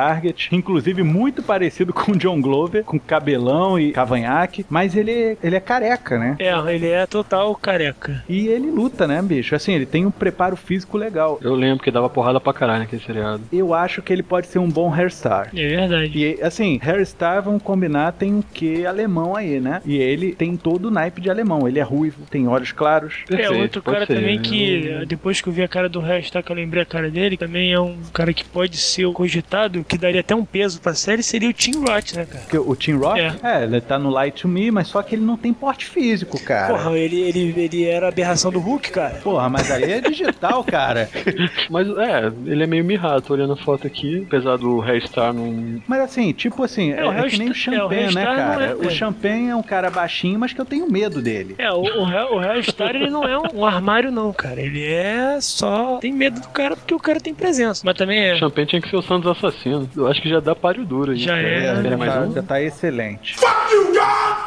[0.53, 5.61] inclusive muito parecido com o John Glover, com cabelão e cavanhaque, mas ele, ele é
[5.61, 6.37] careca, né?
[6.39, 8.25] É, ele é total careca.
[8.29, 9.55] E ele luta, né, bicho?
[9.55, 11.39] Assim, ele tem um preparo físico legal.
[11.43, 13.43] Eu lembro que dava porrada pra caralho naquele seriado.
[13.53, 15.51] Eu acho que ele pode ser um bom hairstar.
[15.55, 16.19] É verdade.
[16.19, 19.81] E assim, hairstar, vamos combinar, tem um quê alemão aí, né?
[19.85, 21.67] E ele tem todo o naipe de alemão.
[21.67, 23.25] Ele é ruivo, tem olhos claros.
[23.31, 24.15] É, Perfeito, outro pode cara ser.
[24.15, 27.11] também que, depois que eu vi a cara do Hashtag, que eu lembrei a cara
[27.11, 30.81] dele, também é um cara que pode ser o cogitado, que daria até um peso
[30.81, 32.41] pra série, seria o Tim Roth, né, cara?
[32.43, 33.33] Porque o Tim Rock, É.
[33.43, 33.63] é.
[33.65, 36.75] ele tá no Light to Me, mas só que ele não tem porte físico, cara.
[36.75, 39.15] Porra, ele, ele, ele era a aberração do Hulk, cara.
[39.23, 41.09] Porra, mas ali é digital, cara.
[41.71, 45.81] Mas é, ele é meio mirrado, tô olhando a foto aqui, apesar do Hair-Star não.
[45.87, 48.15] Mas assim, tipo assim, é, É, o é que nem o Hellstar- é, o Champagne,
[48.15, 48.65] né, cara?
[48.67, 48.91] é- O é.
[48.91, 51.55] Champagne é um cara baixinho, mas que eu tenho medo dele.
[51.59, 54.61] É, o, o, Hell- o Hellstar, ele não é um, um armário, não, cara.
[54.61, 55.99] Ele é só.
[55.99, 57.83] Tem medo do cara porque o cara tem presença.
[57.85, 58.37] Mas também é.
[58.37, 59.78] Champagne tinha que ser o Santos Assassino.
[59.97, 61.19] Eu acho que já dá páreo duro aí.
[61.19, 61.49] Já cara.
[61.49, 61.83] é.
[61.91, 62.33] Já, mais tá, um?
[62.33, 63.37] já tá excelente.
[63.37, 63.93] Fuck you,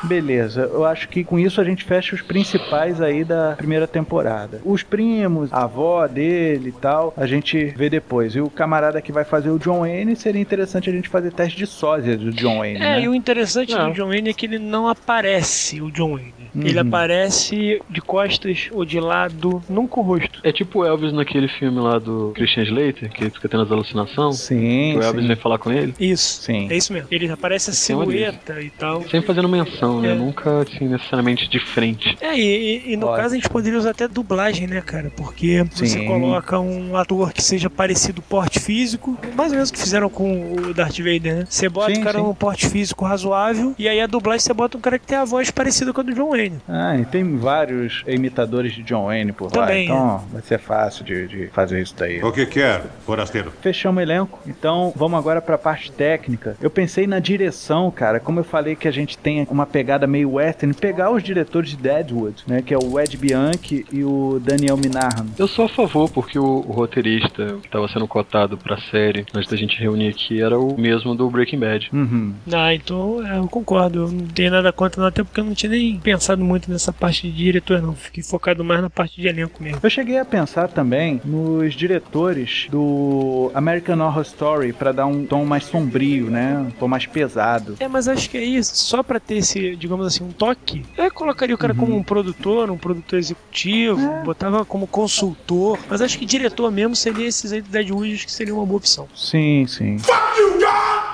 [0.03, 4.59] Beleza, eu acho que com isso a gente fecha os principais aí da primeira temporada.
[4.65, 8.35] Os primos, a avó dele e tal, a gente vê depois.
[8.35, 11.55] E o camarada que vai fazer o John Wayne, seria interessante a gente fazer teste
[11.57, 13.01] de sósia do John Wayne, É, né?
[13.01, 13.89] e o interessante Não.
[13.89, 16.33] do John Wayne é que ele não aparece, o John Wayne.
[16.55, 16.87] Ele Uhum.
[16.87, 20.39] aparece de costas ou de lado, nunca o rosto.
[20.43, 23.71] É tipo o Elvis naquele filme lá do Christian Slater, que ele fica tendo as
[23.71, 24.37] alucinações.
[24.39, 25.27] Sim, Que o Elvis sim.
[25.27, 25.93] vem falar com ele.
[25.99, 26.41] Isso.
[26.43, 26.67] Sim.
[26.69, 27.07] É isso mesmo.
[27.11, 29.01] Ele aparece a uma silhueta e tal.
[29.03, 30.11] Sempre fazendo menção, né?
[30.11, 30.15] É.
[30.15, 32.17] Nunca, assim, necessariamente de frente.
[32.21, 33.21] É, e, e- no Pode.
[33.21, 35.11] caso a gente poderia usar até dublagem, né, cara?
[35.15, 36.05] Porque você Sim.
[36.05, 40.53] coloca um ator que seja parecido porte físico, mais ou menos o que fizeram com
[40.53, 41.45] o Darth Vader, né?
[41.49, 42.25] Você bota Sim, o cara sim.
[42.25, 45.23] num porte físico razoável, e aí a dublagem você bota um cara que tem a
[45.25, 46.40] voz parecida com a do John Wayne.
[46.67, 51.03] Ah, e tem vários imitadores de John Wayne por lá, Também, então vai ser fácil
[51.03, 52.23] de, de fazer isso daí.
[52.23, 53.51] O que quer, forasteiro?
[53.61, 56.55] Fechamos o elenco, então vamos agora pra parte técnica.
[56.61, 60.33] Eu pensei na direção, cara, como eu falei que a gente tem uma pegada meio
[60.33, 64.77] western, pegar os diretores de Deadwood, né, que é o Ed Bianchi e o Daniel
[64.77, 65.27] Minahan.
[65.37, 69.49] Eu sou a favor, porque o, o roteirista que estava sendo cotado pra série, antes
[69.49, 71.89] da gente reunir aqui, era o mesmo do Breaking Bad.
[71.91, 72.33] Uhum.
[72.53, 74.05] Ah, então é, eu concordo.
[74.05, 76.93] Eu não tenho nada contra, não, até porque eu não tinha nem pensado muito nessa
[76.93, 77.95] parte de diretor, não.
[77.95, 79.79] Fiquei focado mais na parte de elenco mesmo.
[79.81, 85.45] Eu cheguei a pensar também nos diretores do American Horror Story pra dar um tom
[85.45, 87.75] mais sombrio, né, um tom mais pesado.
[87.79, 88.75] É, mas acho que é isso.
[88.75, 92.69] Só pra ter esse, digamos assim, um toque, eu colocaria o cara como um produtor,
[92.69, 95.77] um produtor executivo, botava como consultor.
[95.89, 99.07] Mas acho que diretor mesmo seria esses aí do Deadwood, que seria uma boa opção.
[99.15, 99.97] Sim, sim.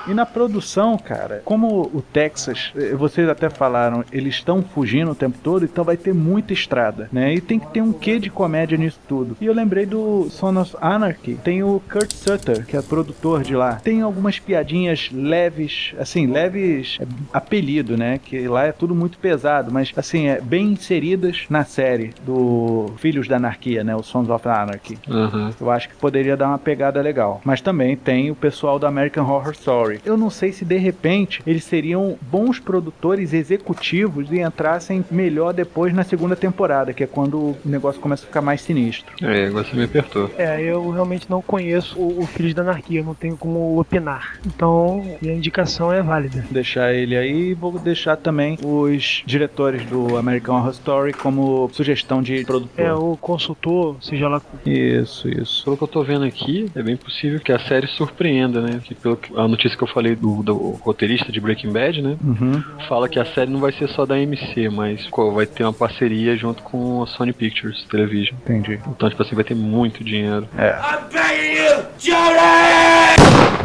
[0.06, 5.14] E na produção, cara, como o Texas, eh, vocês até falaram, eles estão fugindo o
[5.14, 7.34] tempo todo, então vai ter muita estrada, né?
[7.34, 9.36] E tem que ter um quê de comédia nisso tudo.
[9.40, 13.54] E eu lembrei do Son of Anarchy, tem o Kurt Sutter, que é produtor de
[13.54, 13.74] lá.
[13.76, 18.18] Tem algumas piadinhas leves, assim, leves é, apelido, né?
[18.22, 23.28] Que lá é tudo muito pesado, mas assim, é bem inseridas na série do Filhos
[23.28, 23.94] da Anarquia, né?
[23.94, 24.98] O Sons of Anarchy.
[25.08, 25.52] Aham.
[25.60, 27.40] Eu acho que poderia dar uma pegada legal.
[27.44, 30.00] Mas também tem o pessoal do American Horror Story.
[30.04, 35.92] Eu não sei se de repente eles seriam bons produtores executivos e entrassem melhor depois
[35.92, 39.12] na segunda temporada, que é quando o negócio começa a ficar mais sinistro.
[39.22, 40.30] É, agora você me apertou.
[40.38, 44.38] É, eu realmente não conheço o, o Filhos da Anarquia, não tenho como opinar.
[44.46, 46.40] Então, minha indicação é válida.
[46.42, 51.68] Vou deixar ele aí e vou deixar também os diretores do American Horror Story como
[51.72, 52.84] sugestão de produtor.
[52.84, 54.40] É, o consultor, seja lá.
[54.64, 55.64] Isso, isso.
[55.64, 58.80] Pelo que eu tô vendo aqui, é bem possível que a série surpreenda, né?
[58.84, 62.16] Que pelo que- a notícia que eu falei do, do roteirista de Breaking Bad, né?
[62.22, 62.62] Uhum.
[62.88, 65.72] Fala que a série não vai ser só da MC, mas pô, vai ter uma
[65.72, 68.36] parceria junto com a Sony Pictures Television.
[68.44, 68.80] Entendi.
[68.88, 70.48] Então, tipo assim, vai ter muito dinheiro.
[70.54, 73.57] I'm begging you, Jody!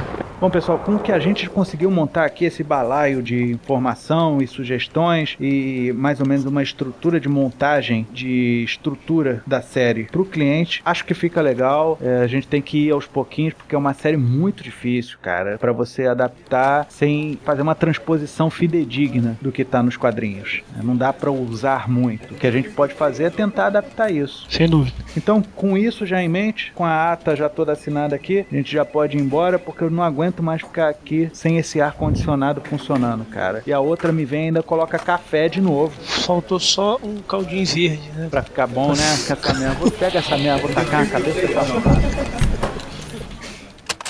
[0.43, 4.45] Bom, pessoal, com o que a gente conseguiu montar aqui esse balaio de informação e
[4.45, 10.25] sugestões e mais ou menos uma estrutura de montagem de estrutura da série para o
[10.25, 11.97] cliente, acho que fica legal.
[12.01, 15.57] É, a gente tem que ir aos pouquinhos porque é uma série muito difícil, cara,
[15.57, 20.61] para você adaptar sem fazer uma transposição fidedigna do que tá nos quadrinhos.
[20.77, 22.33] É, Não dá para usar muito.
[22.33, 24.45] O que a gente pode fazer é tentar adaptar isso.
[24.49, 24.97] Sem dúvida.
[25.15, 28.73] Então, com isso já em mente, com a ata já toda assinada aqui, a gente
[28.73, 33.25] já pode ir embora, porque eu não aguento mais ficar aqui sem esse ar-condicionado funcionando,
[33.25, 33.61] cara.
[33.67, 37.65] E a outra me vem e ainda coloca café de novo, Faltou só um caldinho
[37.65, 38.27] verde, né?
[38.29, 39.03] pra ficar bom, né?
[39.13, 39.75] Essa merda.
[39.75, 42.43] Vou pegar essa merda, vou tacar na cabeça dessa.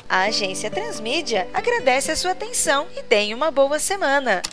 [0.08, 4.44] A agência Transmídia agradece a sua atenção e tenha uma boa semana.